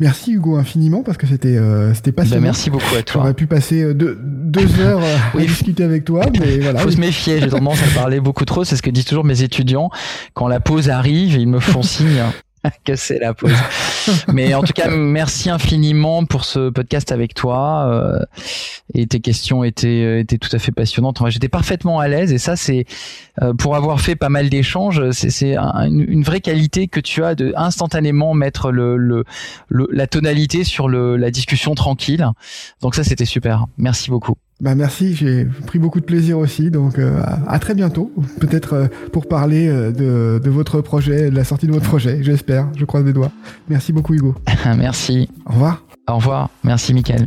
[0.00, 2.40] Merci Hugo infiniment parce que c'était, euh, c'était passionnant.
[2.40, 3.20] Ben merci beaucoup à toi.
[3.20, 6.80] J'aurais pu passer euh, deux, deux heures à discuter avec toi, mais voilà.
[6.80, 7.38] Faut se méfier.
[7.38, 8.64] J'ai tendance à parler beaucoup trop.
[8.64, 9.90] C'est ce que disent toujours mes étudiants.
[10.32, 12.22] Quand la pause arrive, ils me font signe
[12.84, 13.52] que c'est la pause.
[14.32, 17.86] Mais en tout cas, merci infiniment pour ce podcast avec toi.
[17.88, 18.20] Euh,
[18.94, 21.20] et tes questions étaient euh, étaient tout à fait passionnantes.
[21.28, 22.84] J'étais parfaitement à l'aise et ça, c'est
[23.42, 27.52] euh, pour avoir fait pas mal d'échanges, c'est une, vraie qualité que tu as de
[27.56, 29.24] instantanément mettre le, le,
[29.70, 32.26] la tonalité sur le, la discussion tranquille.
[32.82, 33.66] Donc ça, c'était super.
[33.78, 34.36] Merci beaucoup.
[34.60, 36.70] Bah merci, j'ai pris beaucoup de plaisir aussi.
[36.70, 41.36] Donc euh, à, très bientôt, peut-être euh, pour parler euh, de, de, votre projet, de
[41.36, 42.18] la sortie de votre projet.
[42.22, 42.68] J'espère.
[42.76, 43.32] Je croise les doigts.
[43.68, 44.34] Merci beaucoup Hugo.
[44.76, 45.28] merci.
[45.46, 45.84] Au revoir.
[46.08, 46.50] Au revoir.
[46.62, 47.26] Merci Mickaël.